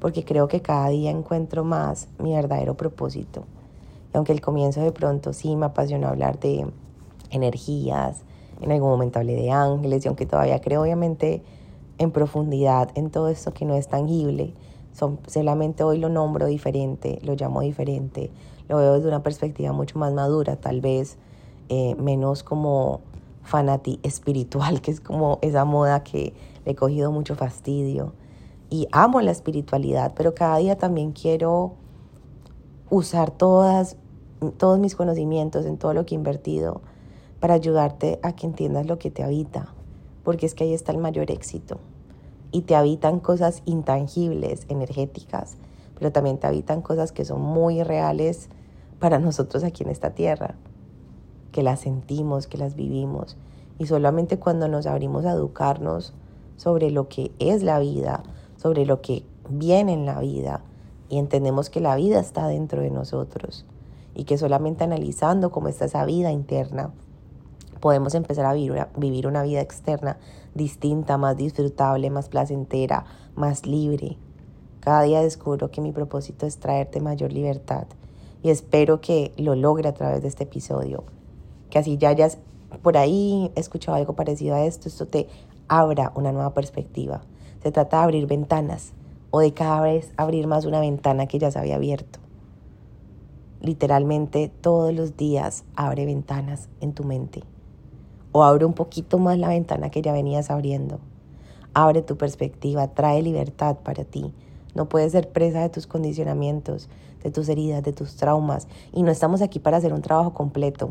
porque 0.00 0.24
creo 0.24 0.48
que 0.48 0.60
cada 0.60 0.88
día 0.88 1.10
encuentro 1.10 1.64
más 1.64 2.08
mi 2.18 2.34
verdadero 2.34 2.76
propósito. 2.76 3.44
Y 4.12 4.16
aunque 4.16 4.32
el 4.32 4.40
comienzo 4.40 4.80
de 4.80 4.92
pronto 4.92 5.32
sí 5.32 5.56
me 5.56 5.66
apasionó 5.66 6.08
hablar 6.08 6.38
de 6.38 6.66
energías, 7.30 8.22
en 8.60 8.72
algún 8.72 8.90
momento 8.90 9.18
hablé 9.18 9.34
de 9.34 9.50
ángeles, 9.50 10.04
y 10.04 10.08
aunque 10.08 10.26
todavía 10.26 10.60
creo 10.60 10.82
obviamente 10.82 11.42
en 11.98 12.10
profundidad 12.10 12.90
en 12.94 13.10
todo 13.10 13.28
esto 13.28 13.52
que 13.52 13.64
no 13.64 13.74
es 13.74 13.88
tangible, 13.88 14.54
son, 14.92 15.18
solamente 15.26 15.82
hoy 15.82 15.98
lo 15.98 16.08
nombro 16.08 16.46
diferente, 16.46 17.18
lo 17.22 17.34
llamo 17.34 17.60
diferente, 17.60 18.30
lo 18.68 18.78
veo 18.78 18.94
desde 18.94 19.08
una 19.08 19.22
perspectiva 19.22 19.72
mucho 19.72 19.98
más 19.98 20.12
madura, 20.12 20.56
tal 20.56 20.80
vez 20.80 21.18
eh, 21.68 21.94
menos 21.96 22.42
como 22.42 23.00
fanati 23.46 24.00
espiritual, 24.02 24.80
que 24.82 24.90
es 24.90 25.00
como 25.00 25.38
esa 25.40 25.64
moda 25.64 26.02
que 26.02 26.34
le 26.64 26.72
he 26.72 26.74
cogido 26.74 27.12
mucho 27.12 27.36
fastidio 27.36 28.12
y 28.68 28.88
amo 28.92 29.20
la 29.20 29.30
espiritualidad, 29.30 30.12
pero 30.16 30.34
cada 30.34 30.58
día 30.58 30.76
también 30.76 31.12
quiero 31.12 31.74
usar 32.90 33.30
todas, 33.30 33.96
todos 34.58 34.78
mis 34.78 34.96
conocimientos 34.96 35.66
en 35.66 35.78
todo 35.78 35.94
lo 35.94 36.04
que 36.04 36.14
he 36.14 36.18
invertido 36.18 36.82
para 37.40 37.54
ayudarte 37.54 38.18
a 38.22 38.34
que 38.34 38.46
entiendas 38.46 38.86
lo 38.86 38.98
que 38.98 39.10
te 39.10 39.22
habita, 39.22 39.72
porque 40.24 40.46
es 40.46 40.54
que 40.54 40.64
ahí 40.64 40.74
está 40.74 40.92
el 40.92 40.98
mayor 40.98 41.30
éxito. 41.30 41.78
Y 42.50 42.62
te 42.62 42.74
habitan 42.74 43.20
cosas 43.20 43.62
intangibles, 43.66 44.66
energéticas, 44.68 45.56
pero 45.98 46.12
también 46.12 46.38
te 46.38 46.46
habitan 46.46 46.80
cosas 46.80 47.12
que 47.12 47.24
son 47.24 47.40
muy 47.40 47.82
reales 47.82 48.48
para 48.98 49.18
nosotros 49.18 49.62
aquí 49.62 49.84
en 49.84 49.90
esta 49.90 50.10
tierra, 50.10 50.54
que 51.56 51.62
las 51.62 51.80
sentimos, 51.80 52.46
que 52.46 52.58
las 52.58 52.74
vivimos. 52.74 53.38
Y 53.78 53.86
solamente 53.86 54.38
cuando 54.38 54.68
nos 54.68 54.84
abrimos 54.84 55.24
a 55.24 55.32
educarnos 55.32 56.12
sobre 56.58 56.90
lo 56.90 57.08
que 57.08 57.32
es 57.38 57.62
la 57.62 57.78
vida, 57.78 58.22
sobre 58.58 58.84
lo 58.84 59.00
que 59.00 59.24
viene 59.48 59.94
en 59.94 60.04
la 60.04 60.20
vida 60.20 60.60
y 61.08 61.16
entendemos 61.16 61.70
que 61.70 61.80
la 61.80 61.96
vida 61.96 62.20
está 62.20 62.46
dentro 62.46 62.82
de 62.82 62.90
nosotros 62.90 63.64
y 64.14 64.24
que 64.24 64.36
solamente 64.36 64.84
analizando 64.84 65.50
cómo 65.50 65.68
está 65.68 65.86
esa 65.86 66.04
vida 66.04 66.30
interna 66.30 66.90
podemos 67.80 68.14
empezar 68.14 68.44
a 68.44 68.52
vivir 68.52 68.72
una, 68.72 68.88
vivir 68.94 69.26
una 69.26 69.42
vida 69.42 69.62
externa 69.62 70.18
distinta, 70.54 71.16
más 71.16 71.38
disfrutable, 71.38 72.10
más 72.10 72.28
placentera, 72.28 73.06
más 73.34 73.64
libre. 73.64 74.18
Cada 74.80 75.00
día 75.04 75.22
descubro 75.22 75.70
que 75.70 75.80
mi 75.80 75.92
propósito 75.92 76.44
es 76.44 76.58
traerte 76.58 77.00
mayor 77.00 77.32
libertad 77.32 77.86
y 78.42 78.50
espero 78.50 79.00
que 79.00 79.32
lo 79.38 79.54
logre 79.54 79.88
a 79.88 79.94
través 79.94 80.20
de 80.20 80.28
este 80.28 80.44
episodio. 80.44 81.15
Que 81.70 81.78
así 81.78 81.98
ya 81.98 82.10
hayas 82.10 82.38
por 82.82 82.96
ahí 82.96 83.50
escuchado 83.54 83.96
algo 83.96 84.14
parecido 84.14 84.54
a 84.54 84.64
esto, 84.64 84.88
esto 84.88 85.06
te 85.06 85.28
abra 85.68 86.12
una 86.14 86.32
nueva 86.32 86.52
perspectiva 86.52 87.22
se 87.66 87.72
trata 87.72 87.96
de 87.96 88.04
abrir 88.04 88.26
ventanas 88.28 88.92
o 89.32 89.40
de 89.40 89.52
cada 89.52 89.80
vez 89.80 90.12
abrir 90.16 90.46
más 90.46 90.66
una 90.66 90.78
ventana 90.78 91.26
que 91.26 91.40
ya 91.40 91.50
se 91.50 91.58
había 91.58 91.74
abierto. 91.74 92.20
Literalmente 93.60 94.52
todos 94.60 94.94
los 94.94 95.16
días 95.16 95.64
abre 95.74 96.06
ventanas 96.06 96.68
en 96.80 96.92
tu 96.92 97.02
mente. 97.02 97.42
O 98.30 98.44
abre 98.44 98.66
un 98.66 98.72
poquito 98.72 99.18
más 99.18 99.36
la 99.38 99.48
ventana 99.48 99.90
que 99.90 100.00
ya 100.00 100.12
venías 100.12 100.48
abriendo. 100.48 101.00
Abre 101.74 102.02
tu 102.02 102.16
perspectiva, 102.16 102.86
trae 102.86 103.20
libertad 103.20 103.78
para 103.82 104.04
ti. 104.04 104.32
No 104.76 104.88
puedes 104.88 105.10
ser 105.10 105.32
presa 105.32 105.62
de 105.62 105.68
tus 105.68 105.88
condicionamientos, 105.88 106.88
de 107.24 107.32
tus 107.32 107.48
heridas, 107.48 107.82
de 107.82 107.92
tus 107.92 108.14
traumas. 108.14 108.68
Y 108.92 109.02
no 109.02 109.10
estamos 109.10 109.42
aquí 109.42 109.58
para 109.58 109.78
hacer 109.78 109.92
un 109.92 110.02
trabajo 110.02 110.34
completo, 110.34 110.90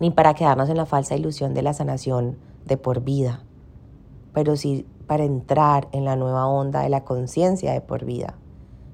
ni 0.00 0.10
para 0.10 0.34
quedarnos 0.34 0.68
en 0.68 0.76
la 0.76 0.86
falsa 0.86 1.16
ilusión 1.16 1.54
de 1.54 1.62
la 1.62 1.72
sanación 1.72 2.36
de 2.64 2.76
por 2.76 3.02
vida. 3.02 3.42
Pero 4.32 4.56
sí 4.56 4.86
para 5.06 5.24
entrar 5.24 5.88
en 5.92 6.04
la 6.04 6.16
nueva 6.16 6.46
onda 6.46 6.80
de 6.80 6.88
la 6.88 7.04
conciencia 7.04 7.72
de 7.72 7.80
por 7.80 8.04
vida. 8.04 8.34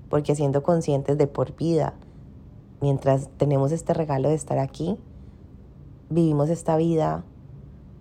Porque 0.08 0.34
siendo 0.34 0.62
conscientes 0.62 1.18
de 1.18 1.26
por 1.26 1.54
vida, 1.54 1.94
mientras 2.80 3.28
tenemos 3.36 3.72
este 3.72 3.94
regalo 3.94 4.28
de 4.28 4.34
estar 4.34 4.58
aquí, 4.58 4.96
vivimos 6.10 6.48
esta 6.48 6.76
vida 6.76 7.24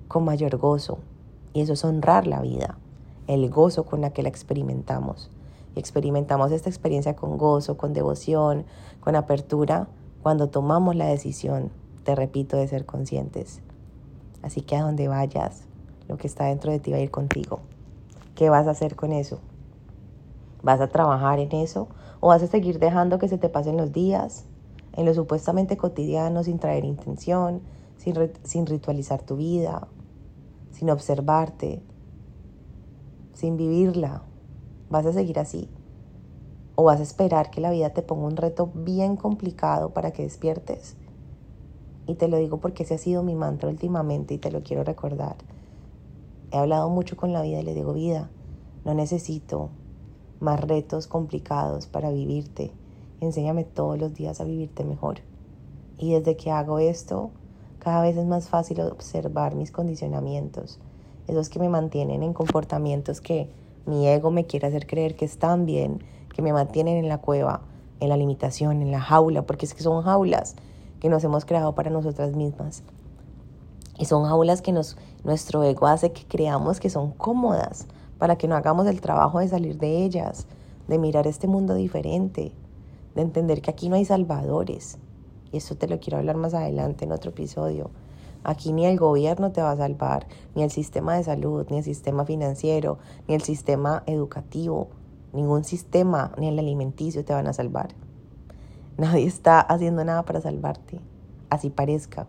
con 0.08 0.24
mayor 0.24 0.58
gozo. 0.58 1.00
Y 1.54 1.62
eso 1.62 1.74
es 1.74 1.84
honrar 1.84 2.28
la 2.28 2.42
vida, 2.42 2.78
el 3.28 3.50
gozo 3.50 3.86
con 3.86 4.02
la 4.02 4.12
que 4.12 4.24
la 4.24 4.30
experimentamos. 4.30 5.30
Experimentamos 5.76 6.52
esta 6.52 6.70
experiencia 6.70 7.16
con 7.16 7.38
gozo, 7.38 7.78
con 7.78 7.94
devoción, 7.94 8.66
con 9.00 9.16
apertura, 9.16 9.88
cuando 10.24 10.50
tomamos 10.50 10.96
la 10.96 11.06
decisión, 11.06 11.72
te 12.08 12.16
repito, 12.16 12.56
de 12.56 12.70
ser 12.70 12.86
conscientes. 12.86 13.60
Así 14.42 14.62
que 14.62 14.78
a 14.78 14.82
donde 14.82 15.10
vayas, 15.10 15.64
lo 16.08 16.16
que 16.16 16.28
está 16.28 16.46
dentro 16.46 16.72
de 16.72 16.80
ti 16.80 16.92
va 16.92 16.98
a 17.00 17.02
ir 17.02 17.12
contigo. 17.12 17.60
¿Qué 18.34 18.50
vas 18.50 18.66
a 18.66 18.72
hacer 18.72 18.96
con 18.96 19.12
eso? 19.12 19.42
¿Vas 20.64 20.80
a 20.80 20.88
trabajar 20.88 21.40
en 21.40 21.52
eso? 21.52 21.90
¿O 22.22 22.30
vas 22.30 22.42
a 22.42 22.48
seguir 22.48 22.80
dejando 22.80 23.20
que 23.20 23.28
se 23.28 23.38
te 23.38 23.50
pasen 23.50 23.76
los 23.76 23.92
días 23.92 24.46
en 24.94 25.06
lo 25.06 25.14
supuestamente 25.14 25.76
cotidiano 25.76 26.46
sin 26.46 26.60
traer 26.60 26.86
intención, 26.86 27.60
sin, 27.98 28.16
sin 28.44 28.66
ritualizar 28.68 29.22
tu 29.24 29.36
vida, 29.36 29.90
sin 30.72 30.90
observarte, 30.90 31.82
sin 33.34 33.58
vivirla? 33.58 34.22
¿Vas 34.90 35.06
a 35.06 35.12
seguir 35.12 35.40
así? 35.40 35.70
¿O 36.76 36.86
vas 36.86 37.02
a 37.02 37.04
esperar 37.04 37.52
que 37.52 37.60
la 37.60 37.72
vida 37.72 37.90
te 37.90 38.02
ponga 38.02 38.28
un 38.28 38.38
reto 38.38 38.72
bien 38.74 39.18
complicado 39.18 39.90
para 39.90 40.12
que 40.12 40.24
despiertes? 40.24 40.96
Y 42.08 42.16
te 42.16 42.30
lo 42.30 42.38
digo 42.38 42.58
porque 42.58 42.84
ese 42.84 42.96
ha 42.96 42.98
sido 42.98 43.22
mi 43.22 43.36
mantra 43.36 43.70
últimamente 43.70 44.34
y 44.34 44.38
te 44.38 44.50
lo 44.50 44.64
quiero 44.64 44.86
recordar. 44.86 45.36
He 46.52 46.58
hablado 46.58 46.90
mucho 46.90 47.18
con 47.18 47.34
la 47.34 47.42
vida 47.42 47.60
y 47.60 47.64
le 47.64 47.74
digo, 47.74 47.94
vida, 47.94 48.30
no 48.86 48.94
necesito 48.94 49.70
más 50.40 50.62
retos 50.62 51.08
complicados 51.08 51.88
para 51.88 52.10
vivirte. 52.10 52.72
Enséñame 53.20 53.66
todos 53.66 54.00
los 54.00 54.14
días 54.14 54.40
a 54.40 54.46
vivirte 54.46 54.86
mejor. 54.86 55.20
Y 55.98 56.14
desde 56.14 56.38
que 56.38 56.52
hago 56.52 56.80
esto, 56.80 57.32
cada 57.80 58.02
vez 58.02 58.16
es 58.16 58.26
más 58.26 58.48
fácil 58.48 58.80
observar 58.82 59.56
mis 59.56 59.72
condicionamientos, 59.72 60.80
esos 61.28 61.50
que 61.50 61.60
me 61.60 61.68
mantienen 61.68 62.24
en 62.24 62.34
comportamientos 62.34 63.20
que 63.20 63.50
mi 63.86 64.08
ego 64.08 64.32
me 64.32 64.46
quiere 64.46 64.68
hacer 64.68 64.88
creer 64.88 65.18
que 65.18 65.26
están 65.26 65.66
bien, 65.66 66.04
que 66.34 66.42
me 66.42 66.54
mantienen 66.54 66.98
en 66.98 67.10
la 67.10 67.18
cueva, 67.18 67.62
en 68.00 68.10
la 68.10 68.16
limitación, 68.16 68.82
en 68.82 68.92
la 68.92 69.02
jaula, 69.02 69.46
porque 69.46 69.66
es 69.66 69.74
que 69.74 69.84
son 69.84 70.04
jaulas 70.04 70.56
que 71.00 71.10
nos 71.10 71.24
hemos 71.24 71.46
creado 71.46 71.76
para 71.76 71.90
nosotras 71.90 72.36
mismas. 72.36 72.84
Y 73.98 74.06
son 74.06 74.26
jaulas 74.26 74.62
que 74.62 74.72
nos, 74.72 74.98
nuestro 75.24 75.64
ego 75.64 75.88
hace 75.88 76.12
que 76.12 76.26
creamos 76.26 76.80
que 76.80 76.90
son 76.90 77.12
cómodas, 77.12 77.88
para 78.18 78.38
que 78.38 78.48
no 78.48 78.56
hagamos 78.56 78.88
el 78.88 79.02
trabajo 79.02 79.40
de 79.40 79.48
salir 79.48 79.78
de 79.78 80.04
ellas, 80.04 80.48
de 80.88 80.98
mirar 80.98 81.28
este 81.28 81.48
mundo 81.48 81.74
diferente, 81.76 82.52
de 83.16 83.22
entender 83.22 83.62
que 83.62 83.72
aquí 83.72 83.90
no 83.90 83.96
hay 83.96 84.06
salvadores. 84.06 84.98
Y 85.52 85.58
eso 85.58 85.76
te 85.76 85.88
lo 85.88 86.00
quiero 86.00 86.18
hablar 86.18 86.38
más 86.38 86.54
adelante 86.54 87.06
en 87.06 87.12
otro 87.12 87.32
episodio. 87.32 87.90
Aquí 88.44 88.72
ni 88.72 88.86
el 88.86 88.98
gobierno 88.98 89.52
te 89.52 89.62
va 89.62 89.72
a 89.72 89.78
salvar, 89.78 90.28
ni 90.56 90.64
el 90.64 90.72
sistema 90.72 91.16
de 91.16 91.24
salud, 91.24 91.66
ni 91.70 91.78
el 91.78 91.84
sistema 91.84 92.26
financiero, 92.26 92.98
ni 93.28 93.36
el 93.36 93.42
sistema 93.42 94.04
educativo, 94.06 94.90
ningún 95.34 95.64
sistema, 95.64 96.32
ni 96.38 96.48
el 96.48 96.60
alimenticio 96.60 97.26
te 97.26 97.34
van 97.34 97.48
a 97.48 97.54
salvar. 97.54 97.90
Nadie 98.98 99.26
está 99.26 99.60
haciendo 99.60 100.04
nada 100.04 100.24
para 100.24 100.42
salvarte, 100.42 101.00
así 101.50 101.70
parezca. 101.70 102.28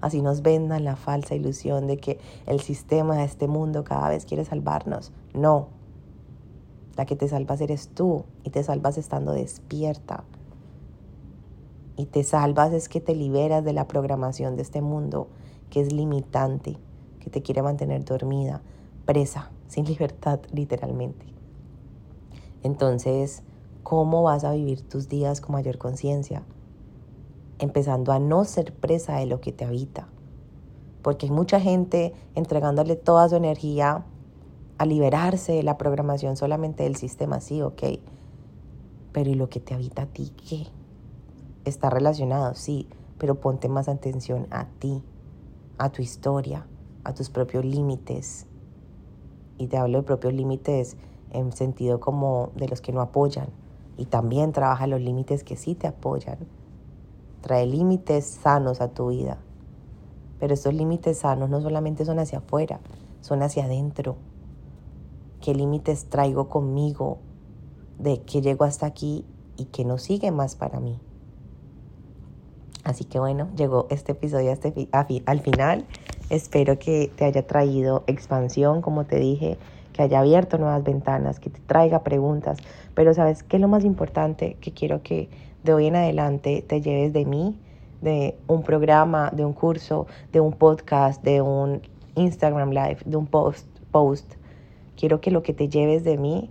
Así 0.00 0.22
nos 0.22 0.42
vendan 0.42 0.84
la 0.84 0.96
falsa 0.96 1.34
ilusión 1.34 1.86
de 1.86 1.98
que 1.98 2.18
el 2.46 2.60
sistema 2.60 3.16
de 3.16 3.24
este 3.24 3.48
mundo 3.48 3.84
cada 3.84 4.08
vez 4.08 4.24
quiere 4.24 4.44
salvarnos. 4.44 5.12
No. 5.34 5.68
La 6.96 7.04
que 7.04 7.16
te 7.16 7.28
salvas 7.28 7.60
eres 7.60 7.88
tú 7.88 8.24
y 8.42 8.50
te 8.50 8.62
salvas 8.62 8.96
estando 8.96 9.32
despierta. 9.32 10.24
Y 11.96 12.06
te 12.06 12.24
salvas 12.24 12.72
es 12.72 12.88
que 12.88 13.00
te 13.00 13.14
liberas 13.14 13.62
de 13.62 13.74
la 13.74 13.86
programación 13.86 14.56
de 14.56 14.62
este 14.62 14.80
mundo 14.80 15.28
que 15.68 15.80
es 15.80 15.92
limitante, 15.92 16.78
que 17.20 17.28
te 17.28 17.42
quiere 17.42 17.62
mantener 17.62 18.04
dormida, 18.04 18.62
presa, 19.04 19.50
sin 19.68 19.84
libertad 19.86 20.40
literalmente. 20.52 21.26
Entonces, 22.62 23.42
¿cómo 23.82 24.22
vas 24.22 24.44
a 24.44 24.52
vivir 24.52 24.82
tus 24.88 25.08
días 25.08 25.40
con 25.40 25.54
mayor 25.54 25.78
conciencia? 25.78 26.44
empezando 27.60 28.12
a 28.12 28.18
no 28.18 28.44
ser 28.44 28.74
presa 28.74 29.16
de 29.16 29.26
lo 29.26 29.40
que 29.40 29.52
te 29.52 29.64
habita. 29.64 30.08
Porque 31.02 31.26
hay 31.26 31.32
mucha 31.32 31.60
gente 31.60 32.14
entregándole 32.34 32.96
toda 32.96 33.28
su 33.28 33.36
energía 33.36 34.04
a 34.78 34.86
liberarse 34.86 35.52
de 35.52 35.62
la 35.62 35.78
programación 35.78 36.36
solamente 36.36 36.84
del 36.84 36.96
sistema, 36.96 37.40
sí, 37.40 37.62
ok. 37.62 37.82
Pero 39.12 39.30
¿y 39.30 39.34
lo 39.34 39.48
que 39.48 39.60
te 39.60 39.74
habita 39.74 40.02
a 40.02 40.06
ti 40.06 40.32
qué? 40.48 40.66
Está 41.64 41.90
relacionado, 41.90 42.54
sí, 42.54 42.88
pero 43.18 43.40
ponte 43.40 43.68
más 43.68 43.88
atención 43.88 44.46
a 44.50 44.66
ti, 44.78 45.02
a 45.78 45.90
tu 45.90 46.00
historia, 46.00 46.66
a 47.04 47.12
tus 47.12 47.28
propios 47.28 47.64
límites. 47.64 48.46
Y 49.58 49.66
te 49.66 49.76
hablo 49.76 49.98
de 49.98 50.04
propios 50.04 50.32
límites 50.32 50.96
en 51.30 51.52
sentido 51.52 52.00
como 52.00 52.50
de 52.56 52.68
los 52.68 52.80
que 52.80 52.92
no 52.92 53.02
apoyan. 53.02 53.48
Y 54.00 54.06
también 54.06 54.50
trabaja 54.50 54.88
los 54.88 55.00
límites 55.00 55.44
que 55.44 55.54
sí 55.54 55.76
te 55.76 55.86
apoyan 55.86 56.38
trae 57.40 57.66
límites 57.66 58.26
sanos 58.26 58.80
a 58.80 58.88
tu 58.88 59.08
vida. 59.08 59.38
Pero 60.38 60.54
estos 60.54 60.74
límites 60.74 61.18
sanos 61.18 61.50
no 61.50 61.60
solamente 61.60 62.04
son 62.04 62.18
hacia 62.18 62.38
afuera, 62.38 62.80
son 63.20 63.42
hacia 63.42 63.64
adentro. 63.64 64.16
¿Qué 65.40 65.54
límites 65.54 66.08
traigo 66.08 66.48
conmigo 66.48 67.18
de 67.98 68.22
que 68.22 68.40
llego 68.40 68.64
hasta 68.64 68.86
aquí 68.86 69.24
y 69.56 69.66
que 69.66 69.84
no 69.84 69.98
sigue 69.98 70.30
más 70.30 70.54
para 70.54 70.80
mí? 70.80 70.98
Así 72.84 73.04
que 73.04 73.18
bueno, 73.18 73.48
llegó 73.56 73.86
este 73.90 74.12
episodio 74.12 74.50
este 74.50 74.88
al 75.26 75.40
final. 75.40 75.86
Espero 76.30 76.78
que 76.78 77.12
te 77.14 77.24
haya 77.24 77.46
traído 77.46 78.04
expansión, 78.06 78.80
como 78.82 79.04
te 79.04 79.16
dije, 79.16 79.58
que 79.92 80.02
haya 80.02 80.20
abierto 80.20 80.56
nuevas 80.58 80.82
ventanas, 80.82 81.40
que 81.40 81.50
te 81.50 81.60
traiga 81.60 82.02
preguntas. 82.02 82.58
Pero 83.00 83.14
sabes 83.14 83.42
qué 83.42 83.56
es 83.56 83.62
lo 83.62 83.68
más 83.68 83.86
importante 83.86 84.58
que 84.60 84.72
quiero 84.72 85.02
que 85.02 85.30
de 85.62 85.72
hoy 85.72 85.86
en 85.86 85.96
adelante 85.96 86.60
te 86.60 86.82
lleves 86.82 87.14
de 87.14 87.24
mí, 87.24 87.58
de 88.02 88.36
un 88.46 88.62
programa, 88.62 89.30
de 89.30 89.42
un 89.42 89.54
curso, 89.54 90.06
de 90.32 90.40
un 90.40 90.52
podcast, 90.52 91.24
de 91.24 91.40
un 91.40 91.80
Instagram 92.14 92.72
Live, 92.72 92.98
de 93.06 93.16
un 93.16 93.26
post, 93.26 93.66
post. 93.90 94.34
Quiero 94.98 95.22
que 95.22 95.30
lo 95.30 95.42
que 95.42 95.54
te 95.54 95.70
lleves 95.70 96.04
de 96.04 96.18
mí 96.18 96.50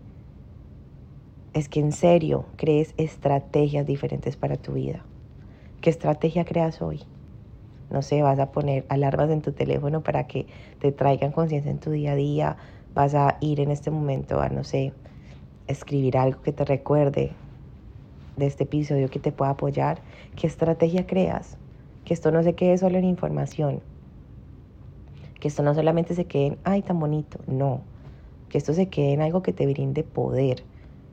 es 1.54 1.70
que 1.70 1.82
en 1.82 1.92
serio 1.92 2.46
crees 2.56 2.96
estrategias 2.98 3.86
diferentes 3.86 4.36
para 4.36 4.58
tu 4.58 4.74
vida. 4.74 5.06
¿Qué 5.82 5.92
estrategia 5.92 6.46
creas 6.46 6.82
hoy? 6.82 7.04
No 7.92 8.02
sé, 8.02 8.24
vas 8.24 8.40
a 8.40 8.52
poner 8.52 8.88
alarmas 8.90 9.30
en 9.30 9.44
tu 9.44 9.52
teléfono 9.52 10.02
para 10.02 10.26
que 10.26 10.48
te 10.80 10.92
traigan 10.92 11.32
conciencia 11.32 11.70
en 11.70 11.78
tu 11.78 11.92
día 11.92 12.14
a 12.14 12.16
día. 12.16 12.58
Vas 12.96 13.14
a 13.14 13.38
ir 13.40 13.60
en 13.60 13.70
este 13.70 13.92
momento 13.92 14.42
a, 14.42 14.50
no 14.50 14.64
sé, 14.64 14.94
escribir 15.70 16.18
algo 16.18 16.42
que 16.42 16.52
te 16.52 16.66
recuerde 16.66 17.32
de 18.36 18.46
este 18.48 18.64
episodio 18.64 19.10
que 19.10 19.20
te 19.20 19.32
pueda 19.32 19.52
apoyar, 19.52 20.02
qué 20.36 20.48
estrategia 20.48 21.06
creas, 21.06 21.58
que 22.06 22.14
esto 22.14 22.32
no 22.32 22.42
se 22.42 22.56
quede 22.56 22.78
solo 22.78 22.98
en 22.98 23.06
información, 23.06 23.82
que 25.40 25.48
esto 25.48 25.62
no 25.62 25.74
solamente 25.76 26.16
se 26.16 26.26
quede 26.26 26.48
en, 26.48 26.58
ay, 26.64 26.82
tan 26.82 27.00
bonito, 27.00 27.40
no, 27.48 27.82
que 28.50 28.58
esto 28.58 28.74
se 28.74 28.90
quede 28.90 29.14
en 29.14 29.22
algo 29.22 29.44
que 29.44 29.54
te 29.54 29.68
brinde 29.68 30.04
poder, 30.04 30.64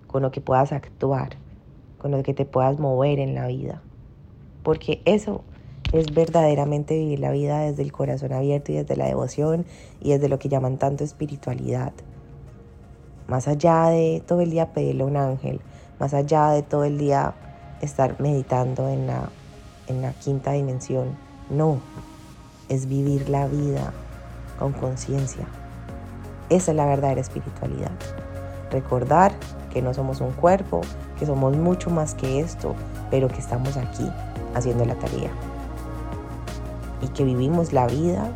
con 0.07 0.23
lo 0.23 0.31
que 0.31 0.41
puedas 0.41 0.73
actuar, 0.73 1.37
con 1.99 2.11
lo 2.11 2.23
que 2.23 2.33
te 2.33 2.47
puedas 2.47 2.79
mover 2.79 3.19
en 3.19 3.35
la 3.35 3.47
vida, 3.49 3.83
porque 4.63 5.03
eso 5.05 5.43
es 5.93 6.15
verdaderamente 6.15 6.99
vivir 6.99 7.21
la 7.21 7.31
vida 7.31 7.61
desde 7.61 7.83
el 7.83 7.93
corazón 7.93 8.33
abierto 8.33 8.73
y 8.73 8.77
desde 8.77 8.97
la 8.97 9.07
devoción 9.07 9.67
y 10.01 10.11
desde 10.11 10.29
lo 10.29 10.39
que 10.39 10.49
llaman 10.49 10.79
tanto 10.79 11.05
espiritualidad. 11.05 11.93
Más 13.29 13.49
allá 13.49 13.87
de 13.87 14.23
todo 14.27 14.41
el 14.41 14.51
día 14.51 14.73
pedirle 14.73 15.03
a 15.03 15.07
un 15.07 15.17
ángel, 15.17 15.61
más 15.99 16.15
allá 16.15 16.51
de 16.51 16.63
todo 16.63 16.85
el 16.85 16.99
día 16.99 17.35
estar 17.81 18.21
meditando 18.21 18.89
en 18.89 19.07
la, 19.07 19.31
en 19.89 20.03
la 20.03 20.13
quinta 20.13 20.53
dimensión. 20.53 21.17
No, 21.51 21.81
es 22.69 22.87
vivir 22.87 23.29
la 23.29 23.47
vida 23.47 23.93
con 24.59 24.73
conciencia. 24.73 25.47
Esa 26.49 26.71
es 26.71 26.77
la 26.77 26.87
verdadera 26.87 27.21
espiritualidad. 27.21 27.91
Recordar 28.71 29.33
que 29.73 29.83
no 29.83 29.93
somos 29.93 30.21
un 30.21 30.33
cuerpo, 30.33 30.81
que 31.19 31.27
somos 31.27 31.57
mucho 31.57 31.91
más 31.91 32.15
que 32.15 32.41
esto, 32.41 32.75
pero 33.11 33.29
que 33.29 33.39
estamos 33.39 33.77
aquí 33.77 34.09
haciendo 34.55 34.85
la 34.85 34.95
tarea. 34.95 35.31
Y 37.03 37.09
que 37.09 37.25
vivimos 37.25 37.73
la 37.73 37.87
vida 37.87 38.31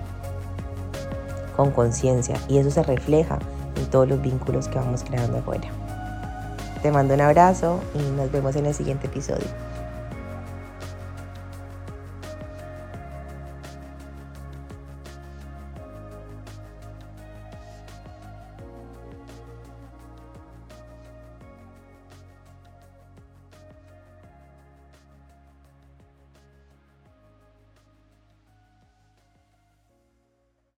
con 1.56 1.70
conciencia. 1.70 2.36
Y 2.48 2.58
eso 2.58 2.70
se 2.70 2.82
refleja 2.82 3.38
todos 3.86 4.08
los 4.08 4.20
vínculos 4.20 4.68
que 4.68 4.78
vamos 4.78 5.04
creando 5.04 5.38
afuera. 5.38 5.68
Te 6.82 6.90
mando 6.90 7.14
un 7.14 7.20
abrazo 7.20 7.80
y 7.94 7.98
nos 8.16 8.32
vemos 8.32 8.56
en 8.56 8.66
el 8.66 8.74
siguiente 8.74 9.06
episodio. 9.06 9.46